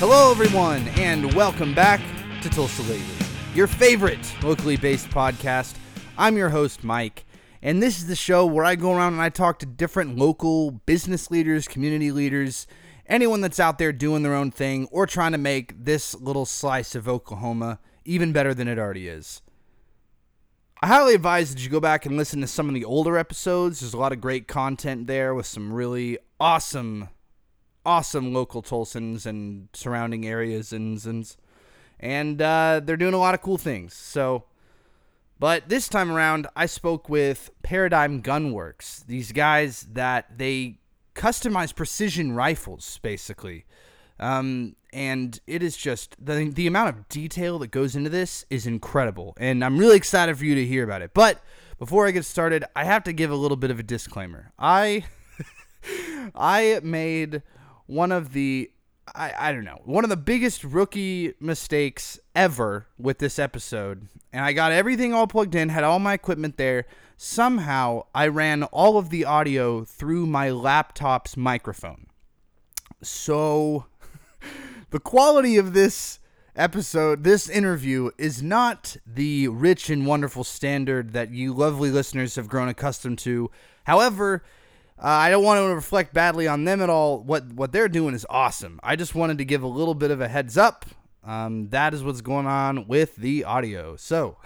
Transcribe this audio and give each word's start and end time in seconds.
Hello, 0.00 0.30
everyone, 0.30 0.88
and 0.96 1.34
welcome 1.34 1.74
back 1.74 2.00
to 2.40 2.48
Tulsa 2.48 2.80
Lately, 2.84 3.04
your 3.54 3.66
favorite 3.66 4.34
locally 4.42 4.78
based 4.78 5.10
podcast. 5.10 5.74
I'm 6.16 6.38
your 6.38 6.48
host, 6.48 6.82
Mike, 6.82 7.26
and 7.60 7.82
this 7.82 7.98
is 7.98 8.06
the 8.06 8.16
show 8.16 8.46
where 8.46 8.64
I 8.64 8.76
go 8.76 8.94
around 8.94 9.12
and 9.12 9.20
I 9.20 9.28
talk 9.28 9.58
to 9.58 9.66
different 9.66 10.16
local 10.16 10.70
business 10.70 11.30
leaders, 11.30 11.68
community 11.68 12.12
leaders, 12.12 12.66
anyone 13.08 13.42
that's 13.42 13.60
out 13.60 13.76
there 13.76 13.92
doing 13.92 14.22
their 14.22 14.34
own 14.34 14.50
thing 14.50 14.88
or 14.90 15.04
trying 15.04 15.32
to 15.32 15.38
make 15.38 15.84
this 15.84 16.14
little 16.14 16.46
slice 16.46 16.94
of 16.94 17.06
Oklahoma 17.06 17.78
even 18.06 18.32
better 18.32 18.54
than 18.54 18.68
it 18.68 18.78
already 18.78 19.06
is. 19.06 19.42
I 20.80 20.86
highly 20.86 21.14
advise 21.14 21.54
that 21.54 21.62
you 21.62 21.68
go 21.68 21.78
back 21.78 22.06
and 22.06 22.16
listen 22.16 22.40
to 22.40 22.46
some 22.46 22.68
of 22.68 22.74
the 22.74 22.86
older 22.86 23.18
episodes. 23.18 23.80
There's 23.80 23.92
a 23.92 23.98
lot 23.98 24.12
of 24.12 24.22
great 24.22 24.48
content 24.48 25.08
there 25.08 25.34
with 25.34 25.44
some 25.44 25.74
really 25.74 26.16
awesome, 26.40 27.10
awesome 27.84 28.32
local 28.32 28.62
Tulsans 28.62 29.26
and 29.26 29.68
surrounding 29.72 30.26
areas 30.26 30.72
and 30.72 31.04
and, 31.04 31.36
and 31.98 32.42
uh, 32.42 32.80
they're 32.82 32.96
doing 32.96 33.14
a 33.14 33.18
lot 33.18 33.34
of 33.34 33.42
cool 33.42 33.58
things. 33.58 33.94
So, 33.94 34.44
but 35.38 35.68
this 35.68 35.88
time 35.88 36.10
around, 36.10 36.46
I 36.56 36.66
spoke 36.66 37.08
with 37.08 37.50
Paradigm 37.62 38.22
Gunworx. 38.22 39.06
These 39.06 39.32
guys 39.32 39.86
that 39.92 40.38
they 40.38 40.78
customize 41.14 41.74
precision 41.74 42.32
rifles, 42.32 42.98
basically. 43.02 43.64
Um, 44.18 44.76
and 44.92 45.40
it 45.46 45.62
is 45.62 45.76
just 45.76 46.14
the 46.22 46.50
the 46.50 46.66
amount 46.66 46.90
of 46.90 47.08
detail 47.08 47.58
that 47.60 47.70
goes 47.70 47.96
into 47.96 48.10
this 48.10 48.44
is 48.50 48.66
incredible, 48.66 49.34
and 49.38 49.64
I'm 49.64 49.78
really 49.78 49.96
excited 49.96 50.36
for 50.36 50.44
you 50.44 50.54
to 50.56 50.66
hear 50.66 50.84
about 50.84 51.00
it. 51.00 51.12
But 51.14 51.42
before 51.78 52.06
I 52.06 52.10
get 52.10 52.24
started, 52.24 52.64
I 52.76 52.84
have 52.84 53.04
to 53.04 53.12
give 53.12 53.30
a 53.30 53.36
little 53.36 53.56
bit 53.56 53.70
of 53.70 53.78
a 53.78 53.82
disclaimer. 53.82 54.52
I 54.58 55.04
I 56.34 56.80
made 56.82 57.42
one 57.90 58.12
of 58.12 58.32
the 58.32 58.70
I, 59.14 59.32
I 59.36 59.52
don't 59.52 59.64
know 59.64 59.80
one 59.84 60.04
of 60.04 60.10
the 60.10 60.16
biggest 60.16 60.62
rookie 60.62 61.34
mistakes 61.40 62.18
ever 62.34 62.86
with 62.98 63.18
this 63.18 63.38
episode, 63.38 64.06
and 64.32 64.44
I 64.44 64.52
got 64.52 64.72
everything 64.72 65.12
all 65.12 65.26
plugged 65.26 65.54
in, 65.54 65.68
had 65.68 65.84
all 65.84 65.98
my 65.98 66.14
equipment 66.14 66.56
there. 66.56 66.86
Somehow, 67.16 68.06
I 68.14 68.28
ran 68.28 68.62
all 68.62 68.96
of 68.96 69.10
the 69.10 69.26
audio 69.26 69.84
through 69.84 70.26
my 70.26 70.50
laptop's 70.50 71.36
microphone. 71.36 72.06
So 73.02 73.86
the 74.90 75.00
quality 75.00 75.58
of 75.58 75.74
this 75.74 76.18
episode, 76.56 77.24
this 77.24 77.48
interview, 77.48 78.10
is 78.16 78.42
not 78.42 78.96
the 79.06 79.48
rich 79.48 79.90
and 79.90 80.06
wonderful 80.06 80.44
standard 80.44 81.12
that 81.12 81.30
you 81.30 81.52
lovely 81.52 81.90
listeners 81.90 82.36
have 82.36 82.48
grown 82.48 82.68
accustomed 82.68 83.18
to. 83.18 83.50
However, 83.84 84.42
uh, 85.02 85.06
I 85.06 85.30
don't 85.30 85.42
want 85.42 85.60
to 85.60 85.74
reflect 85.74 86.12
badly 86.12 86.46
on 86.46 86.64
them 86.64 86.82
at 86.82 86.90
all. 86.90 87.22
What 87.22 87.46
what 87.52 87.72
they're 87.72 87.88
doing 87.88 88.14
is 88.14 88.26
awesome. 88.28 88.78
I 88.82 88.96
just 88.96 89.14
wanted 89.14 89.38
to 89.38 89.46
give 89.46 89.62
a 89.62 89.66
little 89.66 89.94
bit 89.94 90.10
of 90.10 90.20
a 90.20 90.28
heads 90.28 90.58
up. 90.58 90.84
Um, 91.24 91.68
that 91.70 91.94
is 91.94 92.04
what's 92.04 92.20
going 92.20 92.46
on 92.46 92.86
with 92.86 93.16
the 93.16 93.44
audio. 93.44 93.96
So, 93.96 94.36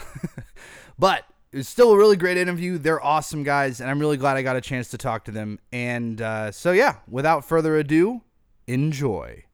but 0.99 1.25
it's 1.53 1.69
still 1.69 1.93
a 1.93 1.97
really 1.97 2.17
great 2.17 2.37
interview. 2.37 2.79
They're 2.79 3.05
awesome 3.05 3.43
guys, 3.43 3.81
and 3.81 3.91
I'm 3.91 3.99
really 3.99 4.17
glad 4.17 4.37
I 4.37 4.43
got 4.43 4.57
a 4.57 4.61
chance 4.61 4.89
to 4.91 4.99
talk 4.99 5.25
to 5.25 5.31
them. 5.31 5.59
And 5.73 6.21
uh, 6.21 6.53
so, 6.53 6.73
yeah, 6.73 6.97
without 7.09 7.45
further 7.45 7.77
ado, 7.77 8.23
enjoy. 8.67 9.45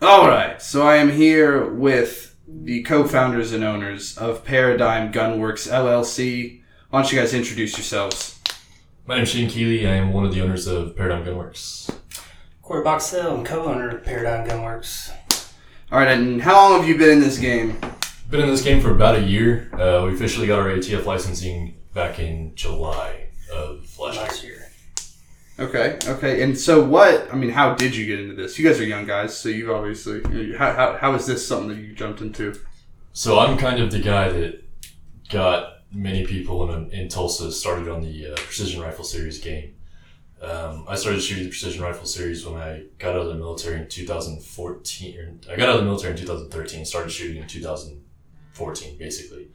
All 0.00 0.26
right, 0.26 0.60
so 0.60 0.82
I 0.82 0.96
am 0.96 1.10
here 1.10 1.68
with 1.68 2.36
the 2.46 2.82
co-founders 2.82 3.52
and 3.52 3.62
owners 3.62 4.18
of 4.18 4.44
Paradigm 4.44 5.12
Gunworx 5.12 5.70
LLC. 5.70 6.60
Why 6.90 7.02
don't 7.02 7.12
you 7.12 7.18
guys 7.18 7.34
introduce 7.34 7.76
yourselves? 7.78 8.31
My 9.12 9.18
name's 9.18 9.28
Shane 9.28 9.50
Keeley. 9.50 9.86
I 9.86 9.96
am 9.96 10.14
one 10.14 10.24
of 10.24 10.32
the 10.32 10.40
owners 10.40 10.66
of 10.66 10.96
Paradigm 10.96 11.22
Gunworx. 11.22 11.94
Corey 12.62 12.82
Boxell, 12.82 13.40
I'm 13.40 13.44
co-owner 13.44 13.90
of 13.90 14.04
Paradigm 14.04 14.48
Gunworx. 14.48 15.12
All 15.92 15.98
right, 15.98 16.08
and 16.08 16.40
how 16.40 16.54
long 16.54 16.80
have 16.80 16.88
you 16.88 16.96
been 16.96 17.10
in 17.10 17.20
this 17.20 17.36
game? 17.36 17.78
Been 18.30 18.40
in 18.40 18.46
this 18.46 18.62
game 18.62 18.80
for 18.80 18.90
about 18.90 19.16
a 19.16 19.20
year. 19.20 19.68
Uh, 19.74 20.06
we 20.06 20.14
officially 20.14 20.46
got 20.46 20.60
our 20.60 20.68
ATF 20.68 21.04
licensing 21.04 21.74
back 21.92 22.20
in 22.20 22.54
July 22.54 23.28
of 23.52 23.98
last 23.98 24.14
year. 24.14 24.22
Last 24.22 24.44
year. 24.44 24.68
Okay, 25.58 25.98
okay, 26.06 26.42
and 26.42 26.58
so 26.58 26.82
what? 26.82 27.30
I 27.30 27.36
mean, 27.36 27.50
how 27.50 27.74
did 27.74 27.94
you 27.94 28.06
get 28.06 28.18
into 28.18 28.34
this? 28.34 28.58
You 28.58 28.66
guys 28.66 28.80
are 28.80 28.84
young 28.84 29.04
guys, 29.04 29.36
so 29.36 29.50
you've 29.50 29.68
obviously 29.68 30.54
how 30.56 30.72
how, 30.72 30.96
how 30.96 31.14
is 31.16 31.26
this 31.26 31.46
something 31.46 31.68
that 31.68 31.76
you 31.76 31.92
jumped 31.92 32.22
into? 32.22 32.58
So 33.12 33.38
I'm 33.38 33.58
kind 33.58 33.78
of 33.78 33.90
the 33.90 34.00
guy 34.00 34.32
that 34.32 34.64
got 35.28 35.81
many 35.94 36.26
people 36.26 36.72
in, 36.72 36.90
in 36.90 37.08
Tulsa 37.08 37.52
started 37.52 37.88
on 37.88 38.00
the 38.02 38.32
uh, 38.32 38.34
Precision 38.36 38.80
Rifle 38.80 39.04
Series 39.04 39.38
game. 39.38 39.74
Um, 40.40 40.84
I 40.88 40.96
started 40.96 41.20
shooting 41.20 41.44
the 41.44 41.50
Precision 41.50 41.82
Rifle 41.82 42.06
Series 42.06 42.44
when 42.44 42.60
I 42.60 42.84
got 42.98 43.14
out 43.14 43.22
of 43.22 43.28
the 43.28 43.34
military 43.34 43.80
in 43.80 43.88
2014. 43.88 45.40
I 45.50 45.56
got 45.56 45.68
out 45.68 45.74
of 45.76 45.80
the 45.82 45.86
military 45.86 46.12
in 46.12 46.18
2013. 46.18 46.84
Started 46.84 47.10
shooting 47.10 47.40
in 47.42 47.46
2014, 47.48 48.98
basically, 48.98 49.48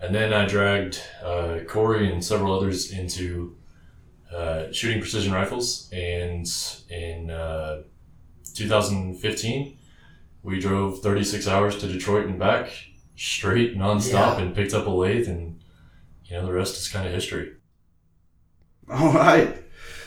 and 0.00 0.14
then 0.14 0.32
I 0.32 0.46
dragged 0.46 1.00
uh, 1.24 1.60
Corey 1.66 2.12
and 2.12 2.24
several 2.24 2.56
others 2.56 2.92
into 2.92 3.56
uh, 4.32 4.70
shooting 4.72 5.00
precision 5.00 5.32
rifles. 5.32 5.88
And 5.92 6.46
in 6.88 7.30
uh, 7.30 7.82
2015, 8.54 9.76
we 10.44 10.60
drove 10.60 11.00
36 11.00 11.48
hours 11.48 11.78
to 11.78 11.88
Detroit 11.88 12.26
and 12.26 12.38
back, 12.38 12.70
straight 13.16 13.76
nonstop, 13.76 14.38
Yeah. 14.38 14.40
and 14.42 14.54
picked 14.54 14.74
up 14.74 14.86
a 14.86 14.90
lathe. 14.90 15.28
And 15.28 15.60
you 16.32 16.38
know 16.38 16.46
the 16.46 16.52
rest 16.52 16.78
is 16.78 16.88
kind 16.88 17.06
of 17.06 17.12
history. 17.12 17.52
All 18.90 19.12
right. 19.12 19.62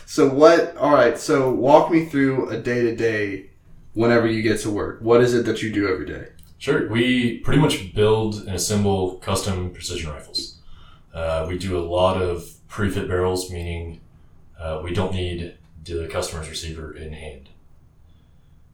So 0.08 0.28
what? 0.28 0.75
All 0.75 0.91
right. 0.91 1.19
So 1.19 1.52
walk 1.52 1.91
me 1.91 2.06
through 2.06 2.50
a 2.50 2.58
day 2.58 2.81
to 2.81 2.96
day. 2.96 3.52
Whenever 3.94 4.28
you 4.28 4.41
get 4.41 4.59
to 4.62 4.72
work, 4.72 5.00
what 5.02 5.22
is 5.22 5.34
it 5.34 5.46
that 5.46 5.62
you 5.62 5.72
do 5.72 5.88
every 5.88 6.06
day? 6.06 6.30
Sure, 6.58 6.90
we 6.90 7.38
pretty 7.40 7.62
much 7.62 7.94
build 7.94 8.35
and 8.40 8.50
assemble 8.50 9.18
custom 9.19 9.69
precision 9.72 10.12
rifles. 10.12 10.59
Uh, 11.14 11.46
we 11.47 11.58
do 11.58 11.78
a 11.78 11.85
lot 11.85 12.22
of 12.22 12.56
pre-fit 12.68 13.08
barrels, 13.08 13.50
meaning 13.50 14.02
uh, 14.59 14.81
we 14.84 14.94
don't 14.94 15.14
need 15.14 15.56
the 15.85 16.08
customer's 16.08 16.50
receiver 16.50 16.94
in 16.94 17.14
hand. 17.14 17.50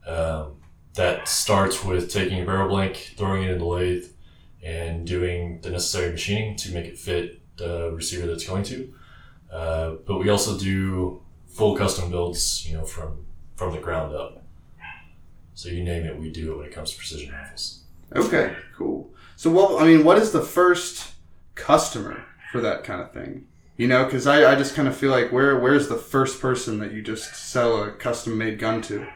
Um, 0.08 0.54
that 0.96 1.28
starts 1.28 1.84
with 1.84 2.10
taking 2.10 2.42
a 2.42 2.46
barrel 2.46 2.70
blank, 2.70 3.14
throwing 3.16 3.44
it 3.44 3.52
in 3.52 3.60
the 3.60 3.66
lathe, 3.66 4.06
and 4.64 5.06
doing 5.06 5.62
the 5.62 5.70
necessary 5.70 6.12
machining 6.12 6.56
to 6.56 6.72
make 6.72 6.86
it 6.86 6.98
fit 6.98 7.41
the 7.58 7.92
receiver 7.94 8.28
that's 8.28 8.48
going 8.48 8.64
to. 8.64 8.94
Uh, 9.52 9.92
but 10.06 10.18
we 10.18 10.30
also 10.30 10.58
do 10.58 11.22
full 11.48 11.76
custom 11.76 12.10
builds, 12.10 12.66
you 12.68 12.78
know, 12.78 12.86
from 12.86 13.26
from 13.56 13.74
the 13.74 13.80
ground 13.80 14.16
up. 14.16 14.44
So 15.54 15.70
you 15.70 15.84
name 15.84 16.06
it, 16.06 16.18
we 16.18 16.32
do 16.32 16.54
it 16.54 16.58
when 16.58 16.66
it 16.66 16.74
comes 16.74 16.92
to 16.92 16.98
precision 16.98 17.34
rifles. 17.34 17.84
Okay, 18.16 18.56
cool. 18.76 19.14
So 19.36 19.52
what? 19.52 19.82
I 19.82 19.86
mean, 19.86 20.04
what 20.04 20.18
is 20.18 20.32
the 20.32 20.42
first 20.42 21.14
customer 21.56 22.24
for 22.52 22.62
that 22.62 22.84
kind 22.84 23.02
of 23.02 23.12
thing? 23.12 23.48
You 23.78 23.88
know, 23.88 24.06
because 24.06 24.28
I, 24.28 24.52
I 24.52 24.56
just 24.56 24.76
kind 24.76 24.88
of 24.88 24.96
feel 24.96 25.12
like 25.12 25.32
where 25.32 25.60
where's 25.60 25.88
the 25.88 25.98
first 25.98 26.42
person 26.42 26.80
that 26.80 26.92
you 26.92 27.02
just 27.02 27.36
sell 27.36 27.84
a 27.84 27.92
custom 27.92 28.38
made 28.38 28.60
gun 28.60 28.82
to? 28.84 29.08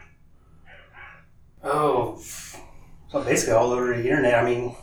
Oh, 1.62 2.22
well, 3.12 3.24
basically 3.24 3.54
all 3.54 3.72
over 3.72 3.88
the 3.88 4.02
internet. 4.02 4.34
I 4.34 4.44
mean, 4.44 4.76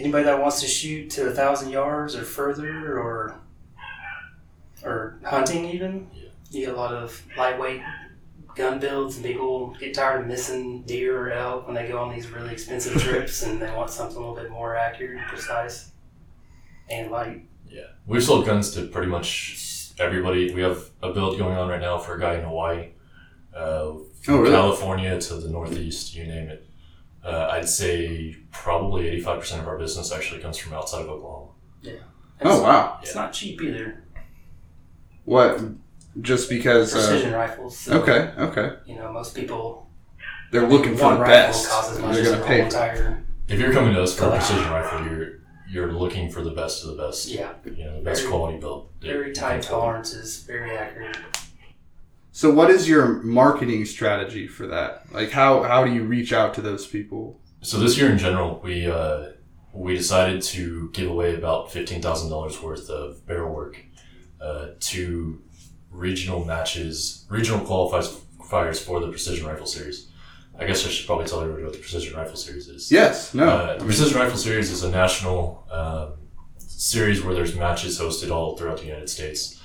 anybody 0.00 0.24
that 0.24 0.40
wants 0.40 0.60
to 0.62 0.66
shoot 0.66 1.10
to 1.10 1.28
a 1.28 1.30
thousand 1.30 1.70
yards 1.70 2.16
or 2.16 2.22
further, 2.22 2.98
or 2.98 3.36
or 4.82 5.18
hunting 5.24 5.66
even. 5.66 6.08
Yeah. 6.14 6.28
You 6.50 6.66
get 6.66 6.74
a 6.74 6.76
lot 6.76 6.92
of 6.94 7.22
lightweight 7.36 7.82
gun 8.56 8.80
builds, 8.80 9.16
and 9.16 9.24
people 9.24 9.76
get 9.78 9.94
tired 9.94 10.22
of 10.22 10.26
missing 10.26 10.82
deer 10.82 11.16
or 11.28 11.30
elk 11.32 11.66
when 11.66 11.74
they 11.76 11.86
go 11.86 11.98
on 11.98 12.12
these 12.14 12.28
really 12.30 12.50
expensive 12.52 13.00
trips, 13.02 13.42
and 13.44 13.60
they 13.62 13.70
want 13.70 13.90
something 13.90 14.16
a 14.16 14.20
little 14.20 14.34
bit 14.34 14.50
more 14.50 14.76
accurate 14.76 15.18
and 15.18 15.26
precise 15.28 15.92
and 16.88 17.10
light. 17.10 17.46
Yeah, 17.68 17.82
we've 18.06 18.24
sold 18.24 18.46
guns 18.46 18.72
to 18.74 18.86
pretty 18.88 19.08
much 19.08 19.92
everybody. 20.00 20.52
We 20.52 20.62
have 20.62 20.82
a 21.02 21.12
build 21.12 21.38
going 21.38 21.56
on 21.56 21.68
right 21.68 21.80
now 21.80 21.98
for 21.98 22.14
a 22.16 22.20
guy 22.20 22.34
in 22.34 22.44
Hawaii, 22.44 22.88
uh, 23.54 23.92
from 24.22 24.34
Oh, 24.34 24.38
really? 24.40 24.50
California 24.54 25.20
to 25.20 25.34
the 25.34 25.48
Northeast, 25.50 26.14
you 26.14 26.26
name 26.26 26.48
it. 26.48 26.66
Uh, 27.24 27.48
I'd 27.52 27.68
say 27.68 28.36
probably 28.50 29.08
eighty-five 29.08 29.40
percent 29.40 29.60
of 29.62 29.68
our 29.68 29.78
business 29.78 30.10
actually 30.12 30.40
comes 30.40 30.56
from 30.58 30.72
outside 30.72 31.02
of 31.02 31.08
Oklahoma. 31.10 31.50
Yeah. 31.82 31.92
Oh 32.42 32.62
wow! 32.62 32.98
It's 33.02 33.14
not 33.14 33.32
cheap 33.32 33.60
either. 33.62 34.04
What? 35.24 35.60
Just 36.20 36.48
because? 36.48 36.94
Uh, 36.94 36.98
Precision 36.98 37.32
rifles. 37.34 37.78
So, 37.78 38.00
okay, 38.02 38.32
okay. 38.38 38.76
You 38.86 38.96
know, 38.96 39.12
most 39.12 39.34
people 39.34 39.88
They're 40.50 40.66
looking 40.66 40.96
for 40.96 41.04
one 41.04 41.14
the 41.14 41.20
rifle 41.20 41.36
best. 41.36 41.68
costs 41.68 41.98
much 41.98 42.14
They're 42.14 42.22
as 42.24 42.30
gonna 42.30 42.42
a 42.42 42.46
pay. 42.46 42.56
whole 42.56 42.64
entire. 42.66 43.24
If 43.48 43.58
you're 43.60 43.72
coming 43.72 43.94
to 43.94 44.02
us 44.02 44.18
for 44.18 44.24
a 44.26 44.30
precision 44.30 44.70
rifle, 44.70 45.04
you're 45.06 45.28
you're 45.70 45.92
looking 45.92 46.30
for 46.30 46.42
the 46.42 46.50
best 46.50 46.82
of 46.84 46.96
the 46.96 47.02
best. 47.02 47.28
Yeah, 47.28 47.52
You 47.64 47.84
know, 47.84 47.96
the 47.98 48.02
best 48.04 48.22
Very- 48.22 48.32
quality 48.32 48.58
build. 48.58 48.88
very 49.00 49.32
tight 49.32 49.62
tolerances, 49.62 50.42
very 50.42 50.76
accurate. 50.76 51.16
So, 52.32 52.50
what 52.52 52.70
is 52.70 52.88
your 52.88 53.22
marketing 53.22 53.84
strategy 53.86 54.46
for 54.46 54.66
that? 54.68 55.12
Like, 55.12 55.30
how 55.30 55.62
how 55.62 55.84
do 55.84 55.92
you 55.92 56.04
reach 56.04 56.32
out 56.32 56.54
to 56.54 56.60
those 56.60 56.86
people? 56.86 57.40
So 57.62 57.78
this 57.78 57.98
year 57.98 58.10
in 58.10 58.18
general, 58.18 58.60
we 58.62 58.86
uh, 58.86 59.30
we 59.72 59.96
decided 59.96 60.42
to 60.42 60.90
give 60.92 61.10
away 61.10 61.34
about 61.34 61.72
fifteen 61.72 62.00
thousand 62.00 62.30
dollars 62.30 62.62
worth 62.62 62.88
of 62.88 63.26
barrel 63.26 63.54
work 63.54 63.84
uh, 64.40 64.68
to 64.80 65.42
regional 65.90 66.44
matches, 66.44 67.26
regional 67.28 67.60
qualifiers 67.60 68.80
for 68.82 69.00
the 69.00 69.08
Precision 69.08 69.46
Rifle 69.46 69.66
Series. 69.66 70.06
I 70.58 70.66
guess 70.66 70.86
I 70.86 70.90
should 70.90 71.06
probably 71.06 71.26
tell 71.26 71.40
everybody 71.40 71.64
what 71.64 71.72
the 71.72 71.78
Precision 71.78 72.16
Rifle 72.16 72.36
Series 72.36 72.68
is. 72.68 72.92
Yes. 72.92 73.34
No. 73.34 73.48
Uh, 73.48 73.78
the 73.78 73.84
Precision 73.84 74.18
Rifle 74.18 74.36
Series 74.36 74.70
is 74.70 74.82
a 74.82 74.90
national 74.90 75.66
um, 75.70 76.12
series 76.58 77.22
where 77.22 77.34
there's 77.34 77.56
matches 77.56 77.98
hosted 77.98 78.30
all 78.30 78.56
throughout 78.56 78.78
the 78.78 78.84
United 78.84 79.08
States. 79.08 79.59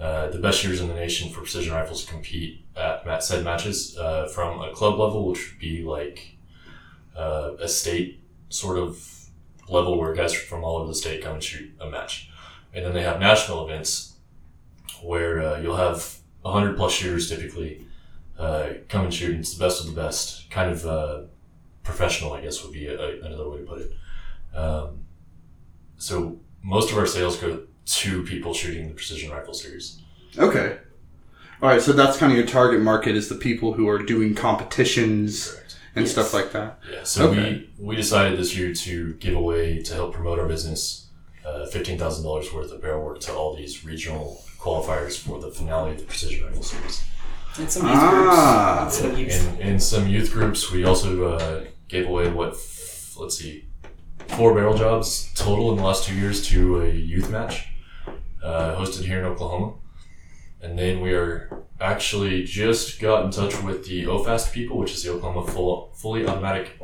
Uh, 0.00 0.28
the 0.28 0.38
best 0.38 0.58
shooters 0.60 0.80
in 0.80 0.88
the 0.88 0.94
nation 0.94 1.30
for 1.30 1.40
precision 1.40 1.72
rifles 1.72 2.04
compete 2.04 2.64
at 2.76 3.06
mat- 3.06 3.24
said 3.24 3.42
matches 3.42 3.96
uh, 3.98 4.26
from 4.28 4.60
a 4.60 4.70
club 4.72 4.98
level, 4.98 5.26
which 5.28 5.50
would 5.52 5.58
be 5.58 5.82
like 5.82 6.36
uh, 7.16 7.52
a 7.58 7.66
state 7.68 8.20
sort 8.50 8.78
of 8.78 9.28
level 9.68 9.98
where 9.98 10.12
guys 10.14 10.34
from 10.34 10.62
all 10.64 10.76
over 10.76 10.86
the 10.88 10.94
state 10.94 11.22
come 11.22 11.34
and 11.34 11.42
shoot 11.42 11.72
a 11.80 11.88
match. 11.88 12.30
And 12.74 12.84
then 12.84 12.92
they 12.92 13.02
have 13.02 13.18
national 13.20 13.64
events 13.66 14.16
where 15.02 15.40
uh, 15.42 15.60
you'll 15.60 15.76
have 15.76 16.16
100 16.42 16.76
plus 16.76 16.92
shooters 16.92 17.28
typically 17.30 17.86
uh, 18.38 18.68
come 18.88 19.04
and 19.06 19.14
shoot. 19.14 19.30
And 19.30 19.40
it's 19.40 19.54
the 19.56 19.64
best 19.64 19.80
of 19.80 19.86
the 19.86 19.98
best, 20.00 20.50
kind 20.50 20.70
of 20.70 21.28
professional, 21.82 22.34
I 22.34 22.42
guess 22.42 22.62
would 22.62 22.72
be 22.72 22.86
a, 22.86 23.00
a- 23.00 23.20
another 23.22 23.48
way 23.48 23.58
to 23.58 23.64
put 23.64 23.80
it. 23.80 23.92
Um, 24.54 25.04
so 25.96 26.38
most 26.62 26.92
of 26.92 26.98
our 26.98 27.06
sales 27.06 27.36
go 27.38 27.62
to 27.86 28.22
people 28.24 28.52
shooting 28.52 28.88
the 28.88 28.94
precision 28.94 29.30
rifle 29.30 29.54
series. 29.54 30.00
okay. 30.38 30.78
All 31.62 31.70
right. 31.70 31.80
So 31.80 31.92
that's 31.92 32.18
kind 32.18 32.30
of 32.32 32.36
your 32.38 32.46
target 32.46 32.82
market 32.82 33.16
is 33.16 33.28
the 33.30 33.34
people 33.34 33.72
who 33.72 33.88
are 33.88 33.98
doing 33.98 34.34
competitions 34.34 35.52
Correct. 35.52 35.78
and 35.94 36.04
Yes. 36.04 36.12
stuff 36.12 36.34
like 36.34 36.52
that. 36.52 36.78
Yeah. 36.92 37.02
So 37.04 37.28
Okay. 37.30 37.66
we 37.78 37.86
we 37.88 37.96
decided 37.96 38.38
this 38.38 38.54
year 38.56 38.74
to 38.74 39.14
give 39.14 39.34
away 39.34 39.82
to 39.82 39.94
help 39.94 40.12
promote 40.12 40.38
our 40.38 40.46
business 40.46 41.06
uh, 41.46 41.64
fifteen 41.66 41.98
thousand 41.98 42.24
dollars 42.24 42.52
worth 42.52 42.70
of 42.72 42.82
barrel 42.82 43.02
work 43.04 43.20
to 43.20 43.32
all 43.32 43.56
these 43.56 43.84
regional 43.86 44.42
qualifiers 44.58 45.16
for 45.16 45.40
the 45.40 45.50
finale 45.50 45.92
of 45.92 45.98
the 45.98 46.04
precision 46.04 46.44
rifle 46.44 46.62
series. 46.62 47.02
And 47.58 47.70
some 47.70 47.86
youth 47.86 47.94
Ah. 47.96 48.80
groups. 48.82 49.00
And 49.00 49.10
some 49.12 49.18
youth. 49.18 49.60
In 49.60 49.68
in 49.68 49.80
some 49.80 50.06
youth 50.08 50.32
groups, 50.32 50.70
we 50.70 50.84
also 50.84 51.10
uh, 51.36 51.64
gave 51.88 52.06
away 52.06 52.28
what 52.30 52.50
f- 52.50 53.14
let's 53.18 53.38
see, 53.38 53.64
four 54.36 54.54
barrel 54.54 54.76
jobs 54.76 55.30
total 55.34 55.70
in 55.70 55.78
the 55.78 55.82
last 55.84 56.04
two 56.04 56.14
years 56.14 56.46
to 56.48 56.82
a 56.82 56.90
youth 56.90 57.30
match 57.30 57.68
uh, 58.42 58.76
hosted 58.76 59.04
here 59.04 59.18
in 59.18 59.24
Oklahoma. 59.24 59.74
And 60.60 60.78
then 60.78 61.00
we 61.00 61.12
are 61.12 61.64
actually 61.80 62.44
just 62.44 63.00
got 63.00 63.24
in 63.24 63.30
touch 63.30 63.62
with 63.62 63.86
the 63.86 64.04
OFAST 64.04 64.52
people, 64.52 64.78
which 64.78 64.92
is 64.92 65.02
the 65.02 65.12
Oklahoma 65.12 65.50
full, 65.50 65.92
fully 65.94 66.26
automatic 66.26 66.78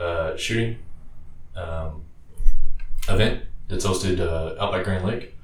uh, 0.00 0.36
shooting 0.36 0.78
um, 1.56 2.04
event 3.08 3.44
that's 3.68 3.86
hosted 3.86 4.20
uh, 4.20 4.62
out 4.62 4.72
by 4.72 4.82
Grand 4.82 5.06
Lake. 5.06 5.34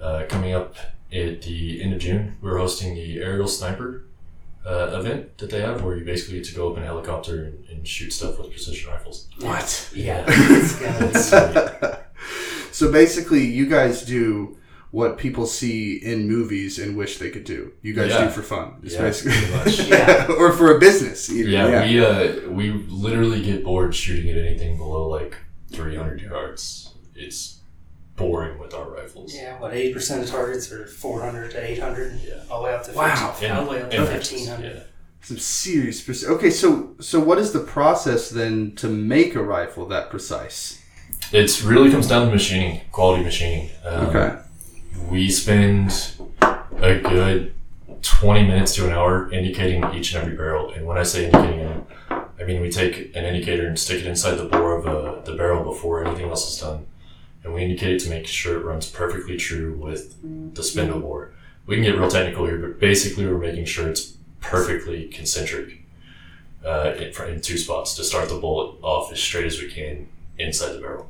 Uh, 0.00 0.24
coming 0.28 0.52
up 0.52 0.74
at 1.12 1.42
the 1.42 1.82
end 1.82 1.92
of 1.92 1.98
June, 1.98 2.36
we're 2.40 2.58
hosting 2.58 2.94
the 2.94 3.18
aerial 3.18 3.48
sniper 3.48 4.04
uh, 4.66 4.90
event 4.98 5.38
that 5.38 5.50
they 5.50 5.60
have, 5.60 5.82
where 5.82 5.96
you 5.96 6.04
basically 6.04 6.36
get 6.36 6.44
to 6.44 6.54
go 6.54 6.70
up 6.70 6.76
in 6.76 6.82
a 6.82 6.86
helicopter 6.86 7.44
and, 7.44 7.68
and 7.70 7.88
shoot 7.88 8.12
stuff 8.12 8.38
with 8.38 8.50
precision 8.50 8.90
rifles. 8.90 9.28
What? 9.40 9.90
Yeah. 9.94 10.24
It's 10.28 11.20
gonna 11.20 12.00
so 12.72 12.90
basically, 12.90 13.44
you 13.44 13.66
guys 13.66 14.04
do 14.04 14.58
what 14.96 15.18
people 15.18 15.46
see 15.46 15.96
in 16.12 16.26
movies 16.36 16.78
and 16.78 16.96
wish 16.96 17.18
they 17.18 17.30
could 17.34 17.44
do. 17.44 17.60
You 17.82 17.92
guys 17.92 18.10
Yeah. 18.12 18.24
do 18.24 18.30
for 18.30 18.42
fun. 18.54 18.66
Yeah, 18.82 19.02
basically 19.02 19.50
much. 19.56 19.74
Yeah. 19.94 20.26
or 20.40 20.52
for 20.58 20.74
a 20.76 20.78
business. 20.88 21.18
Even. 21.30 21.52
Yeah, 21.52 21.84
we 21.86 21.92
uh, 22.04 22.50
we 22.58 22.64
literally 23.06 23.42
get 23.50 23.58
bored 23.62 23.94
shooting 23.94 24.28
at 24.32 24.38
anything 24.46 24.72
below 24.78 25.02
like 25.18 25.34
300 25.72 26.22
yards. 26.22 26.62
It's 27.14 27.60
boring 28.16 28.58
with 28.58 28.72
our 28.78 28.88
rifles. 28.98 29.34
Yeah, 29.34 29.60
what 29.60 29.74
eighty 29.74 29.92
percent 29.92 30.22
of 30.24 30.30
targets 30.30 30.72
are 30.72 30.86
four 30.86 31.18
hundred 31.26 31.50
to 31.54 31.58
eight 31.68 31.78
hundred, 31.86 32.08
Yeah. 32.26 32.44
all 32.50 32.60
the 32.62 32.68
way 32.68 32.74
up 32.74 32.82
to 32.84 32.92
Wow. 32.92 33.32
15, 33.32 33.50
all 33.56 33.64
the 33.66 33.70
way 33.72 33.82
up 33.82 33.90
to 33.90 34.06
fifteen 34.06 34.46
hundred. 34.48 34.76
yeah. 34.76 34.82
Some 35.20 35.38
serious. 35.38 36.00
Preci- 36.06 36.28
okay, 36.36 36.50
so 36.62 36.94
so 37.00 37.16
what 37.28 37.38
is 37.44 37.50
the 37.52 37.64
process 37.76 38.30
then 38.30 38.54
to 38.76 38.88
make 38.88 39.34
a 39.34 39.42
rifle 39.56 39.84
that 39.94 40.08
precise? 40.14 40.58
It 41.32 41.62
really 41.70 41.90
comes 41.90 42.08
down 42.08 42.22
to 42.28 42.32
machining, 42.32 42.80
quality 42.92 43.22
machining. 43.24 43.68
Um, 43.84 44.06
Okay. 44.06 44.28
We 45.08 45.30
spend 45.30 46.14
a 46.40 46.98
good 46.98 47.54
20 48.02 48.46
minutes 48.46 48.74
to 48.74 48.86
an 48.86 48.92
hour 48.92 49.30
indicating 49.32 49.84
each 49.94 50.14
and 50.14 50.22
every 50.22 50.36
barrel. 50.36 50.70
And 50.70 50.86
when 50.86 50.98
I 50.98 51.02
say 51.02 51.26
indicating, 51.26 51.86
I 52.10 52.44
mean 52.44 52.60
we 52.60 52.70
take 52.70 53.14
an 53.16 53.24
indicator 53.24 53.66
and 53.66 53.78
stick 53.78 54.00
it 54.00 54.06
inside 54.06 54.34
the 54.34 54.44
bore 54.44 54.76
of 54.76 54.86
uh, 54.86 55.20
the 55.22 55.34
barrel 55.36 55.64
before 55.64 56.04
anything 56.04 56.28
else 56.28 56.52
is 56.52 56.60
done. 56.60 56.86
And 57.44 57.54
we 57.54 57.62
indicate 57.62 57.94
it 57.94 58.00
to 58.00 58.10
make 58.10 58.26
sure 58.26 58.60
it 58.60 58.64
runs 58.64 58.90
perfectly 58.90 59.36
true 59.36 59.76
with 59.76 60.16
the 60.54 60.62
spindle 60.62 61.00
bore. 61.00 61.32
We 61.66 61.76
can 61.76 61.84
get 61.84 61.98
real 61.98 62.08
technical 62.08 62.46
here, 62.46 62.58
but 62.58 62.78
basically 62.78 63.26
we're 63.26 63.38
making 63.38 63.64
sure 63.64 63.88
it's 63.88 64.16
perfectly 64.40 65.06
concentric 65.08 65.82
uh, 66.64 66.94
in, 66.98 67.12
in 67.28 67.40
two 67.40 67.58
spots 67.58 67.94
to 67.96 68.04
start 68.04 68.28
the 68.28 68.38
bullet 68.38 68.76
off 68.82 69.12
as 69.12 69.20
straight 69.20 69.46
as 69.46 69.60
we 69.60 69.70
can 69.70 70.08
inside 70.38 70.72
the 70.72 70.80
barrel. 70.80 71.08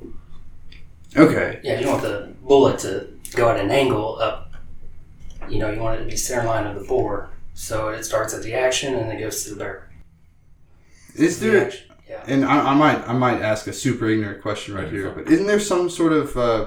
Okay. 1.16 1.60
Yeah, 1.62 1.78
you 1.78 1.84
don't 1.84 1.92
want 1.92 2.02
the 2.02 2.32
bullet 2.42 2.78
to 2.80 3.15
go 3.34 3.48
at 3.50 3.58
an 3.60 3.70
angle 3.70 4.18
up. 4.20 4.52
You 5.48 5.58
know, 5.58 5.70
you 5.70 5.80
want 5.80 6.00
it 6.00 6.04
to 6.04 6.10
be 6.10 6.16
center 6.16 6.46
line 6.46 6.66
of 6.66 6.74
the 6.80 6.86
bore, 6.86 7.30
so 7.54 7.88
it 7.88 8.04
starts 8.04 8.34
at 8.34 8.42
the 8.42 8.54
action 8.54 8.94
and 8.94 9.12
it 9.12 9.20
goes 9.20 9.44
to 9.44 9.50
the 9.50 9.56
barrel. 9.56 9.82
Is 11.14 11.38
The 11.40 11.48
there? 11.50 11.66
action- 11.66 11.82
Yeah. 12.08 12.22
And 12.26 12.44
I, 12.44 12.70
I 12.70 12.74
might 12.74 13.08
I 13.08 13.12
might 13.12 13.40
ask 13.42 13.66
a 13.66 13.72
super 13.72 14.06
ignorant 14.08 14.40
question 14.42 14.74
right 14.74 14.88
here, 14.90 15.10
but 15.10 15.28
isn't 15.28 15.46
there 15.46 15.58
some 15.60 15.88
sort 15.90 16.12
of 16.12 16.36
uh, 16.36 16.66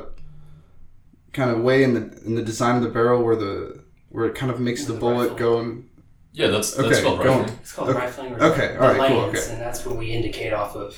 kind 1.33 1.49
of 1.51 1.59
way 1.61 1.83
in 1.83 1.93
the 1.93 2.21
in 2.25 2.35
the 2.35 2.41
design 2.41 2.75
of 2.77 2.83
the 2.83 2.89
barrel 2.89 3.23
where 3.23 3.35
the 3.37 3.79
where 4.09 4.25
it 4.25 4.35
kind 4.35 4.51
of 4.51 4.59
makes 4.59 4.85
the 4.85 4.93
The 4.93 4.99
bullet 4.99 5.29
rifle. 5.31 5.37
go 5.37 5.59
and 5.59 5.89
Yeah, 6.33 6.47
that's 6.47 6.71
that's 6.73 6.87
Okay, 6.97 7.03
called 7.03 7.23
go 7.23 7.37
rifling. 7.39 7.57
It's 7.61 7.71
called 7.73 7.89
Okay. 7.89 7.99
rifling. 7.99 8.33
Or 8.33 8.43
Okay, 8.51 8.67
the 8.67 8.81
all 8.81 8.93
right, 8.97 9.09
cool, 9.11 9.19
okay. 9.29 9.45
And 9.51 9.61
that's 9.61 9.85
what 9.85 9.95
we 9.97 10.11
indicate 10.11 10.51
off 10.53 10.75
of. 10.75 10.97